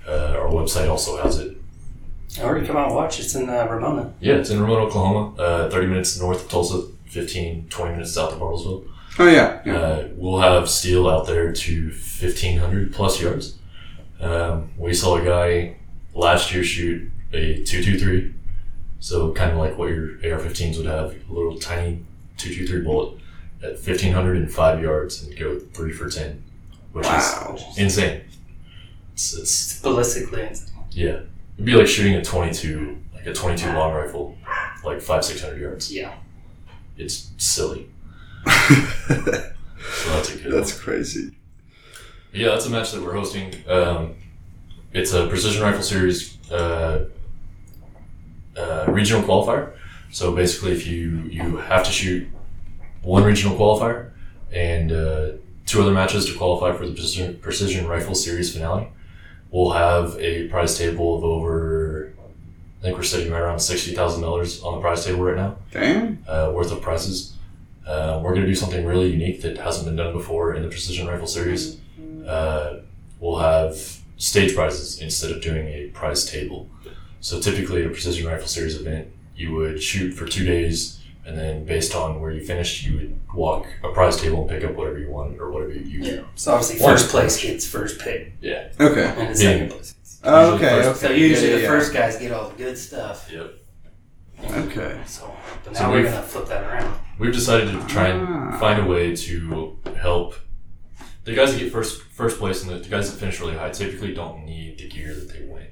Uh, 0.08 0.38
our 0.40 0.48
website 0.48 0.90
also 0.90 1.22
has 1.22 1.40
it. 1.40 1.58
Or 2.42 2.58
you 2.58 2.66
come 2.66 2.78
out 2.78 2.88
and 2.88 2.96
watch. 2.96 3.20
It's 3.20 3.36
in 3.36 3.50
uh, 3.50 3.68
Ramona. 3.70 4.14
Yeah, 4.22 4.36
it's 4.36 4.50
in 4.50 4.62
Ramona, 4.62 4.86
Oklahoma, 4.86 5.36
uh, 5.42 5.70
30 5.70 5.88
minutes 5.88 6.18
north 6.20 6.46
of 6.46 6.50
Tulsa, 6.50 6.88
15, 7.08 7.68
20 7.70 7.92
minutes 7.92 8.14
south 8.14 8.32
of 8.34 8.40
Bartlesville. 8.40 8.88
Oh 9.20 9.28
yeah. 9.28 9.62
yeah. 9.66 9.74
Uh, 9.76 10.08
we'll 10.16 10.40
have 10.40 10.70
steel 10.70 11.08
out 11.08 11.28
there 11.28 11.52
to 11.54 11.84
1,500 11.90 12.94
plus 12.94 13.22
yards. 13.22 13.58
Um, 14.20 14.72
we 14.78 14.94
saw 14.94 15.18
a 15.18 15.24
guy 15.26 15.76
last 16.14 16.54
year 16.54 16.64
shoot 16.64 17.12
a 17.32 17.64
223. 17.64 18.34
So, 19.00 19.34
kind 19.34 19.52
of 19.52 19.58
like 19.58 19.78
what 19.78 19.90
your 19.90 20.12
AR 20.24 20.40
15s 20.40 20.78
would 20.78 20.86
have, 20.86 21.12
a 21.30 21.34
little 21.34 21.60
tiny 21.60 22.06
223 22.38 22.82
bullet 22.82 23.20
at 23.62 23.74
1,505 23.74 24.82
yards 24.82 25.24
and 25.24 25.38
go 25.38 25.60
3 25.60 25.92
for 25.92 26.10
10, 26.10 26.42
which 26.94 27.06
Wow. 27.06 27.56
is 27.58 27.78
insane. 27.78 28.22
It's, 29.14 29.34
it's, 29.34 29.72
It's 29.74 29.82
ballistically 29.82 30.50
insane. 30.50 30.70
yeah. 30.92 31.20
It'd 31.56 31.66
be 31.66 31.74
like 31.74 31.88
shooting 31.88 32.16
a 32.16 32.24
22, 32.24 32.98
like 33.14 33.28
a 33.28 33.34
22 33.34 33.68
long 33.74 33.94
rifle, 33.94 34.38
like 34.84 35.02
5, 35.02 35.24
600 35.26 35.60
yards. 35.62 35.94
Yeah. 35.94 36.14
It's 36.98 37.30
silly. 37.38 37.90
So, 38.46 40.10
that's 40.10 40.34
a 40.34 40.38
good 40.38 40.52
That's 40.54 40.78
crazy. 40.80 41.36
Yeah, 42.34 42.50
that's 42.50 42.66
a 42.66 42.70
match 42.70 42.92
that 42.92 43.02
we're 43.02 43.14
hosting. 43.14 43.54
Um, 43.68 44.16
it's 44.92 45.14
a 45.14 45.28
precision 45.28 45.62
rifle 45.62 45.84
series 45.84 46.38
uh, 46.52 47.06
uh, 48.58 48.86
regional 48.88 49.22
qualifier. 49.24 49.74
So 50.12 50.34
basically, 50.36 50.72
if 50.72 50.86
you 50.88 51.24
you 51.30 51.58
have 51.58 51.84
to 51.86 51.92
shoot 51.92 52.28
one 53.02 53.24
regional 53.24 53.56
qualifier 53.58 54.12
and 54.52 54.92
uh, 54.92 55.32
two 55.66 55.82
other 55.82 55.92
matches 55.92 56.26
to 56.28 56.38
qualify 56.38 56.76
for 56.78 56.86
the 56.88 56.94
precision, 56.94 57.38
precision 57.40 57.88
rifle 57.88 58.16
series 58.16 58.54
finale, 58.54 58.88
we'll 59.52 59.72
have 59.72 60.16
a 60.20 60.48
prize 60.50 60.78
table 60.78 61.18
of 61.18 61.24
over. 61.24 62.14
I 62.80 62.88
think 62.88 62.98
we're 62.98 63.04
sitting 63.04 63.32
right 63.32 63.42
around 63.42 63.60
sixty 63.60 63.94
thousand 63.96 64.22
dollars 64.24 64.62
on 64.64 64.76
the 64.76 64.82
prize 64.82 65.06
table 65.06 65.24
right 65.24 65.38
now 65.38 65.56
Damn. 65.72 66.24
uh, 66.28 66.52
worth 66.54 66.72
of 66.72 66.82
prizes. 66.82 67.33
Uh, 67.86 68.20
we're 68.24 68.30
going 68.32 68.42
to 68.42 68.48
do 68.48 68.56
something 68.56 68.86
really 68.86 69.10
unique 69.10 69.42
that 69.42 69.58
hasn't 69.58 69.86
been 69.86 69.96
done 69.96 70.14
before 70.14 70.54
in 70.56 70.62
the 70.64 70.70
Precision 70.70 71.08
Rifle 71.08 71.28
Series. 71.28 71.78
Uh, 72.26 72.80
we'll 73.20 73.40
have 73.40 73.78
stage 74.18 74.56
prizes 74.56 75.02
instead 75.02 75.32
of 75.32 75.42
doing 75.42 75.68
a 75.68 75.88
prize 75.90 76.26
table. 76.30 76.70
So 77.20 77.40
typically, 77.40 77.82
at 77.82 77.88
a 77.88 77.90
Precision 77.90 78.28
Rifle 78.28 78.48
Series 78.48 78.80
event, 78.80 79.08
you 79.36 79.54
would 79.54 79.82
shoot 79.84 80.12
for 80.14 80.26
two 80.26 80.46
days, 80.46 81.02
and 81.26 81.38
then 81.38 81.66
based 81.66 81.96
on 81.96 82.22
where 82.22 82.32
you 82.32 82.46
finished, 82.46 82.86
you 82.86 82.96
would 82.98 83.20
walk 83.34 83.66
a 83.84 83.90
prize 83.92 84.16
table 84.22 84.42
and 84.42 84.50
pick 84.50 84.64
up 84.64 84.76
whatever 84.76 85.00
you 85.00 85.10
want 85.10 85.40
or 85.40 85.52
whatever 85.52 85.74
you. 85.74 86.02
Yeah. 86.04 86.22
So 86.36 86.54
obviously, 86.54 86.80
One. 86.82 86.94
first 86.94 87.10
place 87.10 87.42
gets 87.42 87.66
first 87.68 88.00
pick, 88.00 88.34
Yeah. 88.42 88.70
Okay. 88.80 89.06
and 89.18 89.30
the 89.32 89.36
second 89.36 89.70
place. 89.72 89.96
Oh, 90.24 90.54
Usually 90.54 90.56
okay. 90.70 90.84
first- 90.84 91.04
Okay. 91.04 91.08
So 91.08 91.14
usually 91.20 91.50
Yeah, 91.50 91.56
the 91.58 91.62
yeah, 91.64 91.68
first 91.68 91.94
guys 91.94 92.18
get 92.18 92.32
all 92.32 92.50
the 92.50 92.56
good 92.56 92.78
stuff. 92.78 93.30
Yep. 93.32 93.54
Okay. 94.52 94.98
So, 95.06 95.34
but 95.66 95.76
So 95.76 95.84
now 95.84 95.92
we're 95.92 96.04
gonna 96.04 96.22
flip 96.22 96.48
that 96.48 96.64
around. 96.64 97.00
We've 97.20 97.34
decided 97.34 97.72
to 97.72 97.88
try 97.88 98.08
and 98.10 98.28
Ah. 98.28 98.58
find 98.60 98.82
a 98.82 98.86
way 98.86 99.16
to 99.16 99.78
help 99.98 100.36
the 101.26 101.34
guys 101.34 101.54
that 101.54 101.60
get 101.60 101.72
first 101.72 102.02
first 102.02 102.38
place 102.40 102.64
and 102.64 102.72
the, 102.72 102.80
the 102.80 102.90
guys 102.90 103.10
that 103.12 103.20
finish 103.20 103.40
really 103.40 103.56
high 103.56 103.70
typically 103.70 104.14
don't 104.14 104.46
need 104.46 104.78
the 104.78 104.88
gear 104.90 105.14
that 105.14 105.30
they 105.32 105.46
win. 105.46 105.68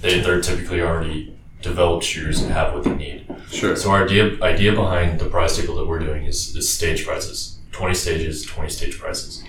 They 0.00 0.20
they're 0.20 0.40
typically 0.40 0.80
already 0.80 1.36
developed 1.62 2.04
shoes 2.04 2.42
and 2.42 2.52
have 2.52 2.74
what 2.74 2.84
they 2.84 2.94
need. 2.94 3.26
Sure. 3.50 3.76
So 3.76 3.90
our 3.90 4.04
idea 4.04 4.36
idea 4.42 4.72
behind 4.72 5.18
the 5.20 5.26
prize 5.26 5.56
table 5.56 5.76
that 5.76 5.86
we're 5.86 5.98
doing 6.00 6.24
is, 6.24 6.54
is 6.56 6.70
stage 6.72 7.04
prizes. 7.06 7.58
Twenty 7.72 7.94
stages, 7.94 8.44
twenty 8.44 8.70
stage 8.70 8.98
prizes. 8.98 9.42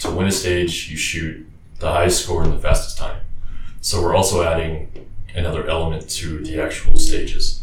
To 0.00 0.10
win 0.10 0.26
a 0.26 0.32
stage, 0.32 0.88
you 0.90 0.96
shoot 0.96 1.46
the 1.78 1.90
highest 1.90 2.22
score 2.24 2.44
in 2.44 2.50
the 2.50 2.58
fastest 2.58 2.98
time. 2.98 3.20
So 3.80 4.02
we're 4.02 4.14
also 4.14 4.42
adding 4.42 4.90
another 5.34 5.66
element 5.68 6.08
to 6.10 6.42
the 6.44 6.60
actual 6.60 6.96
stages. 6.98 7.62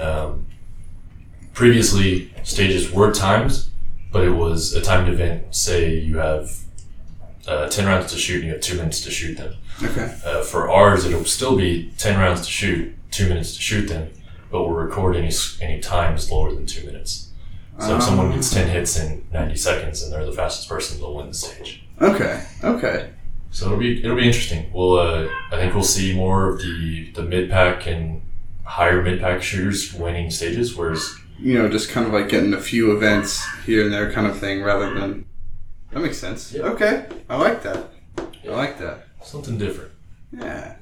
Um, 0.00 0.46
previously, 1.52 2.32
stages 2.42 2.90
were 2.90 3.12
timed, 3.12 3.66
but 4.10 4.24
it 4.24 4.30
was 4.30 4.74
a 4.74 4.80
timed 4.80 5.08
event. 5.08 5.54
Say 5.54 5.98
you 5.98 6.18
have 6.18 6.58
uh, 7.46 7.68
ten 7.68 7.86
rounds 7.86 8.12
to 8.12 8.18
shoot, 8.18 8.36
and 8.36 8.44
you 8.46 8.52
have 8.52 8.60
two 8.60 8.76
minutes 8.76 9.00
to 9.02 9.10
shoot 9.10 9.36
them. 9.36 9.54
Okay. 9.82 10.14
Uh, 10.24 10.42
for 10.42 10.70
ours, 10.70 11.04
it'll 11.04 11.24
still 11.24 11.56
be 11.56 11.90
10 11.98 12.18
rounds 12.18 12.42
to 12.42 12.50
shoot, 12.50 12.94
2 13.10 13.28
minutes 13.28 13.54
to 13.56 13.60
shoot 13.60 13.88
them, 13.88 14.10
but 14.50 14.62
we'll 14.62 14.74
record 14.74 15.16
any, 15.16 15.30
any 15.60 15.80
times 15.80 16.30
lower 16.30 16.52
than 16.52 16.66
2 16.66 16.86
minutes. 16.86 17.30
So 17.78 17.96
if 17.96 18.02
someone 18.02 18.30
gets 18.30 18.52
10 18.52 18.68
hits 18.68 19.00
in 19.00 19.24
90 19.32 19.56
seconds 19.56 20.02
and 20.02 20.12
they're 20.12 20.26
the 20.26 20.32
fastest 20.32 20.68
person, 20.68 21.00
they'll 21.00 21.14
win 21.14 21.28
the 21.28 21.34
stage. 21.34 21.82
Okay. 22.00 22.44
Okay. 22.62 23.10
So 23.50 23.66
it'll 23.66 23.78
be 23.78 24.02
it'll 24.04 24.16
be 24.16 24.26
interesting. 24.26 24.70
We'll 24.72 24.98
uh, 24.98 25.28
I 25.50 25.56
think 25.56 25.74
we'll 25.74 25.82
see 25.82 26.14
more 26.14 26.48
of 26.48 26.58
the 26.58 27.10
the 27.12 27.22
mid 27.22 27.50
pack 27.50 27.86
and 27.86 28.22
higher 28.64 29.02
mid 29.02 29.20
pack 29.20 29.42
shooters 29.42 29.92
winning 29.92 30.30
stages, 30.30 30.76
whereas 30.76 31.14
You 31.42 31.58
know, 31.58 31.68
just 31.68 31.90
kind 31.90 32.06
of 32.06 32.12
like 32.12 32.28
getting 32.28 32.54
a 32.54 32.60
few 32.60 32.94
events 32.96 33.44
here 33.66 33.82
and 33.84 33.92
there, 33.92 34.12
kind 34.12 34.26
of 34.26 34.38
thing, 34.38 34.62
rather 34.62 34.94
than. 34.94 35.26
That 35.90 36.00
makes 36.00 36.18
sense. 36.18 36.52
Yeah. 36.52 36.62
Okay. 36.62 37.06
I 37.28 37.36
like 37.36 37.62
that. 37.64 37.88
I 38.18 38.48
like 38.48 38.78
that. 38.78 39.06
something 39.22 39.58
different. 39.58 39.92
Yeah. 40.32 40.76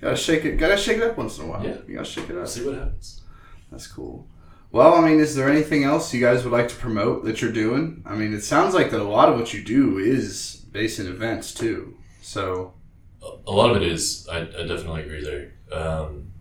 Gotta 0.00 0.16
shake 0.16 0.44
it. 0.44 0.56
Gotta 0.56 0.76
shake 0.76 0.98
it 0.98 1.02
up 1.04 1.16
once 1.16 1.38
in 1.38 1.44
a 1.44 1.48
while. 1.48 1.64
Yeah. 1.64 1.76
You 1.86 1.94
gotta 1.94 2.06
shake 2.06 2.30
it 2.30 2.36
up. 2.36 2.48
see 2.48 2.64
what 2.64 2.74
happens. 2.74 3.22
That's 3.70 3.86
cool. 3.86 4.26
Well, 4.70 4.94
I 4.94 5.00
mean, 5.00 5.18
is 5.18 5.34
there 5.34 5.48
anything 5.48 5.84
else 5.84 6.12
you 6.12 6.20
guys 6.20 6.44
would 6.44 6.52
like 6.52 6.68
to 6.68 6.76
promote 6.76 7.24
that 7.24 7.40
you're 7.40 7.52
doing? 7.52 8.02
I 8.04 8.14
mean, 8.14 8.34
it 8.34 8.42
sounds 8.42 8.74
like 8.74 8.90
that 8.90 9.00
a 9.00 9.04
lot 9.04 9.28
of 9.28 9.38
what 9.38 9.54
you 9.54 9.62
do 9.64 9.98
is 9.98 10.56
based 10.72 10.98
in 10.98 11.06
events 11.06 11.54
too. 11.54 11.96
So, 12.22 12.74
a 13.46 13.50
lot 13.50 13.70
of 13.70 13.82
it 13.82 13.82
is. 13.82 14.28
I, 14.30 14.40
I 14.40 14.66
definitely 14.66 15.02
agree 15.02 15.24
there. 15.24 15.52
Um, 15.72 16.32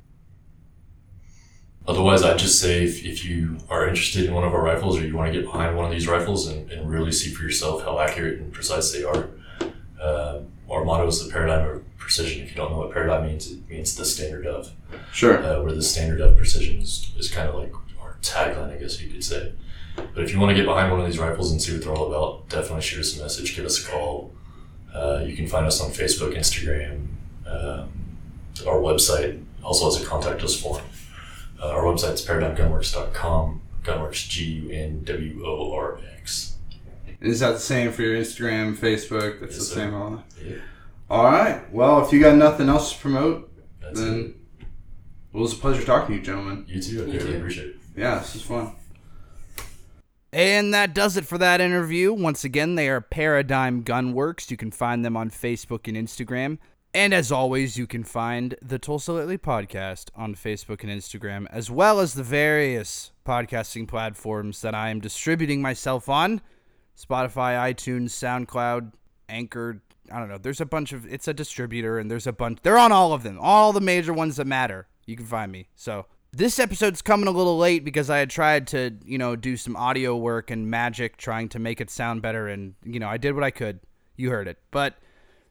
otherwise, 1.88 2.24
I'd 2.24 2.40
just 2.40 2.60
say 2.60 2.84
if, 2.84 3.04
if 3.06 3.26
you 3.26 3.58
are 3.70 3.88
interested 3.88 4.26
in 4.26 4.34
one 4.34 4.44
of 4.44 4.54
our 4.54 4.62
rifles 4.62 4.98
or 4.98 5.06
you 5.06 5.16
want 5.16 5.32
to 5.32 5.40
get 5.40 5.46
behind 5.50 5.76
one 5.76 5.86
of 5.86 5.92
these 5.92 6.08
rifles 6.08 6.48
and, 6.48 6.70
and 6.72 6.90
really 6.90 7.12
see 7.12 7.32
for 7.32 7.44
yourself 7.44 7.84
how 7.84 8.00
accurate 8.00 8.40
and 8.40 8.52
precise 8.52 8.92
they 8.92 9.04
are, 9.04 9.30
uh, 10.02 10.40
our 10.70 10.84
motto 10.84 11.08
is 11.08 11.26
the 11.26 11.32
paradigm 11.32 11.68
of 11.68 11.98
precision. 11.98 12.44
If 12.44 12.52
you 12.52 12.56
don't 12.56 12.72
know 12.72 12.80
what 12.80 12.92
paradigm 12.92 13.28
means, 13.28 13.52
it 13.52 13.68
means 13.70 13.96
the 13.96 14.06
standard 14.06 14.46
of, 14.46 14.72
sure. 15.12 15.44
uh, 15.44 15.62
where 15.62 15.74
the 15.74 15.82
standard 15.82 16.22
of 16.22 16.38
precision 16.38 16.82
is, 16.82 17.12
is 17.18 17.32
kind 17.32 17.50
of 17.50 17.56
like 17.56 17.74
our 18.02 18.18
tagline, 18.22 18.76
I 18.76 18.78
guess 18.78 19.02
you 19.02 19.10
could 19.10 19.24
say. 19.24 19.54
But 19.96 20.24
if 20.24 20.32
you 20.32 20.40
want 20.40 20.52
to 20.52 20.56
get 20.56 20.66
behind 20.66 20.92
one 20.92 21.00
of 21.00 21.08
these 21.08 21.18
rifles 21.18 21.52
and 21.52 21.62
see 21.62 21.74
what 21.74 21.84
they're 21.84 21.94
all 21.94 22.08
about, 22.08 22.50
definitely 22.50 22.82
shoot 22.82 23.00
us 23.00 23.18
a 23.18 23.22
message, 23.24 23.56
give 23.56 23.66
us 23.66 23.84
a 23.84 23.90
call. 23.90 24.34
Uh, 24.94 25.24
you 25.26 25.36
can 25.36 25.48
find 25.48 25.66
us 25.66 25.82
on 25.82 25.90
Facebook, 25.92 26.36
Instagram, 26.36 27.08
um, 27.48 27.92
our 28.66 28.80
website 28.80 29.44
also 29.64 29.86
has 29.86 30.02
a 30.02 30.06
contact 30.06 30.42
us 30.44 30.60
form. 30.60 30.82
Uh, 31.62 31.70
our 31.70 31.84
website's 31.84 32.24
paradigmgunworx.com. 32.26 33.62
Gunworx, 33.84 34.28
G 34.30 34.44
U 34.46 34.70
N 34.72 35.04
W 35.06 35.44
O 35.46 35.74
R 35.74 36.00
X. 36.18 36.56
Is 37.22 37.40
that 37.40 37.54
the 37.54 37.60
same 37.60 37.92
for 37.92 38.02
your 38.04 38.16
Instagram, 38.20 38.76
Facebook? 38.78 39.40
That's 39.40 39.54
Yes, 39.56 39.60
the 39.60 39.64
sir. 39.66 39.76
same 39.76 39.94
all. 39.96 40.24
Yeah, 40.46 40.56
All 41.10 41.24
right. 41.24 41.72
Well, 41.74 42.06
if 42.06 42.12
you 42.12 42.20
got 42.20 42.36
nothing 42.36 42.70
else 42.70 42.94
to 42.94 43.00
promote, 43.00 43.50
that's 43.82 44.00
then 44.00 44.36
it. 44.60 44.66
well, 45.32 45.40
it 45.40 45.44
was 45.44 45.54
a 45.54 45.56
pleasure 45.56 45.84
talking 45.84 46.16
to 46.16 46.20
you, 46.20 46.22
gentlemen. 46.26 46.66
You 46.68 46.82
too. 46.82 47.04
I 47.04 47.08
You 47.08 47.20
too. 47.20 47.38
appreciate 47.38 47.68
it. 47.70 47.76
Yeah, 47.96 48.20
this 48.20 48.36
is 48.36 48.42
fun. 48.44 48.74
And 50.34 50.74
that 50.74 50.94
does 50.94 51.16
it 51.18 51.26
for 51.26 51.38
that 51.38 51.62
interview. 51.62 52.12
Once 52.14 52.44
again, 52.44 52.76
they 52.76 52.90
are 52.90 53.00
Paradigm 53.02 53.84
Gunworx. 53.84 54.52
You 54.52 54.58
can 54.58 54.72
find 54.72 55.04
them 55.04 55.16
on 55.16 55.30
Facebook 55.32 55.88
and 55.88 55.96
Instagram. 55.98 56.58
And 56.98 57.14
as 57.14 57.32
always, 57.32 57.78
you 57.78 57.86
can 57.86 58.04
find 58.04 58.56
the 58.60 58.80
Tulsa 58.80 59.14
Lately 59.14 59.38
podcast 59.38 60.10
on 60.16 60.34
Facebook 60.34 60.82
and 60.82 60.90
Instagram, 60.90 61.46
as 61.52 61.70
well 61.70 62.00
as 62.00 62.16
the 62.16 62.24
various 62.24 63.12
podcasting 63.24 63.88
platforms 63.88 64.64
that 64.64 64.74
I 64.74 64.90
am 64.90 65.00
distributing 65.00 65.62
myself 65.62 66.10
on 66.10 66.42
Spotify, 67.00 67.56
iTunes, 67.72 68.10
SoundCloud, 68.10 68.94
Anchor. 69.30 69.84
I 70.12 70.18
don't 70.18 70.28
know. 70.28 70.40
There's 70.40 70.60
a 70.60 70.66
bunch 70.66 70.92
of, 70.92 71.06
it's 71.06 71.28
a 71.28 71.36
distributor, 71.36 72.00
and 72.00 72.10
there's 72.10 72.26
a 72.26 72.34
bunch. 72.34 72.62
They're 72.64 72.80
on 72.80 72.92
all 72.92 73.14
of 73.14 73.22
them, 73.22 73.38
all 73.40 73.74
the 73.74 73.80
major 73.80 74.12
ones 74.12 74.38
that 74.38 74.48
matter. 74.48 74.88
You 75.06 75.16
can 75.16 75.28
find 75.28 75.52
me. 75.52 75.68
So 75.76 76.08
this 76.32 76.58
episode's 76.58 77.04
coming 77.04 77.28
a 77.28 77.32
little 77.32 77.60
late 77.60 77.86
because 77.86 78.10
I 78.10 78.18
had 78.18 78.32
tried 78.32 78.66
to, 78.70 78.96
you 79.06 79.20
know, 79.20 79.36
do 79.36 79.56
some 79.56 79.76
audio 79.76 80.18
work 80.18 80.50
and 80.50 80.68
magic 80.68 81.18
trying 81.18 81.50
to 81.50 81.60
make 81.60 81.80
it 81.80 81.92
sound 81.92 82.24
better. 82.24 82.48
And, 82.48 82.74
you 82.84 83.00
know, 83.00 83.08
I 83.08 83.18
did 83.18 83.36
what 83.36 83.44
I 83.44 83.52
could. 83.52 83.82
You 84.16 84.32
heard 84.32 84.48
it. 84.48 84.58
But 84.72 84.96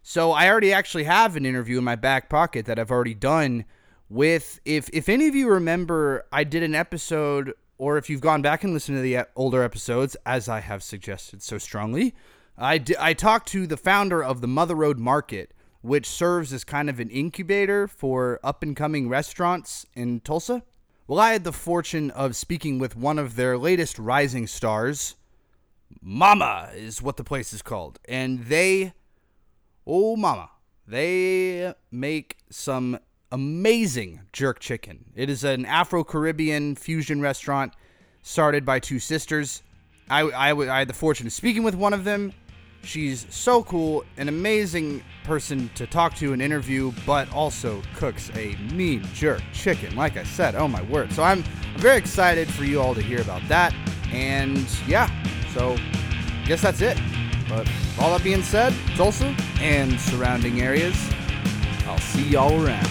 so 0.09 0.31
I 0.31 0.49
already 0.49 0.73
actually 0.73 1.03
have 1.03 1.35
an 1.35 1.45
interview 1.45 1.79
in 1.79 1.85
my 1.85 1.97
back 1.97 2.29
pocket 2.29 2.67
that 2.67 2.79
I've 2.79 2.93
already 2.93 3.13
done 3.13 3.65
with, 4.09 4.61
if, 4.65 4.89
if 4.93 5.09
any 5.09 5.27
of 5.27 5.35
you 5.35 5.49
remember, 5.49 6.25
I 6.31 6.45
did 6.45 6.63
an 6.63 6.77
episode, 6.77 7.55
or 7.77 7.99
if 7.99 8.09
you've 8.09 8.21
gone 8.21 8.41
back 8.41 8.63
and 8.63 8.73
listened 8.73 8.99
to 8.99 9.03
the 9.03 9.27
older 9.35 9.65
episodes, 9.65 10.17
as 10.25 10.49
I 10.49 10.61
have 10.61 10.85
suggested 10.85 11.43
so 11.43 11.59
strongly, 11.59 12.15
I, 12.57 12.79
di- 12.79 12.95
I 13.01 13.15
talked 13.15 13.49
to 13.49 13.67
the 13.67 13.77
founder 13.77 14.23
of 14.23 14.41
the 14.41 14.47
Mother 14.47 14.77
Road 14.77 15.01
Market, 15.01 15.53
which 15.81 16.07
serves 16.07 16.53
as 16.53 16.63
kind 16.63 16.89
of 16.89 17.01
an 17.01 17.11
incubator 17.11 17.89
for 17.89 18.39
up 18.45 18.63
and 18.63 18.77
coming 18.77 19.09
restaurants 19.09 19.87
in 19.97 20.21
Tulsa. 20.21 20.63
Well, 21.09 21.19
I 21.19 21.33
had 21.33 21.43
the 21.43 21.53
fortune 21.53 22.13
of 22.13 22.37
speaking 22.37 22.79
with 22.79 22.95
one 22.95 23.19
of 23.19 23.35
their 23.35 23.59
latest 23.59 23.99
rising 23.99 24.47
stars. 24.47 25.17
Mama 26.01 26.71
is 26.77 27.03
what 27.03 27.17
the 27.17 27.25
place 27.25 27.53
is 27.53 27.61
called. 27.61 27.99
And 28.09 28.45
they, 28.45 28.93
oh, 29.87 30.17
mama, 30.17 30.51
they 30.87 31.73
make 31.91 32.39
some 32.51 32.99
amazing 33.33 34.21
jerk 34.33 34.61
chicken. 34.61 35.05
It 35.15 35.31
is 35.31 35.45
an 35.45 35.65
Afro 35.67 36.05
Caribbean 36.05 36.75
fusion 36.75 37.21
restaurant 37.21 37.75
started 38.23 38.65
by 38.65 38.81
two 38.81 38.99
sisters. 38.99 39.63
I, 40.09 40.23
I, 40.23 40.53
I 40.53 40.79
had 40.81 40.89
the 40.89 40.95
fortune 40.95 41.27
of 41.27 41.33
speaking 41.33 41.63
with 41.63 41.75
one 41.75 41.93
of 41.93 42.05
them. 42.05 42.33
She's 42.83 43.27
so 43.31 43.65
cool, 43.65 44.05
an 44.17 44.29
amazing 44.29 45.03
person 45.25 45.69
to 45.75 45.89
talk 45.89 46.15
to 46.17 46.33
and 46.33 46.41
interview, 46.41 46.93
but 47.05 47.33
also 47.33 47.83
cooks 47.97 48.31
a 48.37 48.55
mean 48.73 49.03
jerk 49.13 49.43
chicken. 49.53 49.97
Like 49.97 50.17
I 50.17 50.23
said, 50.23 50.55
oh 50.55 50.69
my 50.69 50.83
word. 50.83 51.13
So 51.13 51.25
I'm 51.25 51.43
very 51.79 51.99
excited 51.99 52.49
for 52.49 52.65
you 52.65 52.81
all 52.81 52.95
to 52.95 53.03
hear 53.03 53.21
about 53.21 53.43
that. 53.49 53.75
And 54.13 54.69
yeah, 54.87 55.11
so 55.53 55.73
I 55.73 56.45
guess 56.47 56.63
that's 56.63 56.81
it. 56.81 56.97
But 57.49 57.69
all 57.99 58.11
that 58.11 58.25
being 58.25 58.43
said, 58.43 58.75
Tulsa 58.97 59.35
and 59.61 59.99
surrounding 60.01 60.61
areas, 60.61 60.97
I'll 61.87 61.99
see 61.99 62.29
y'all 62.29 62.65
around. 62.65 62.89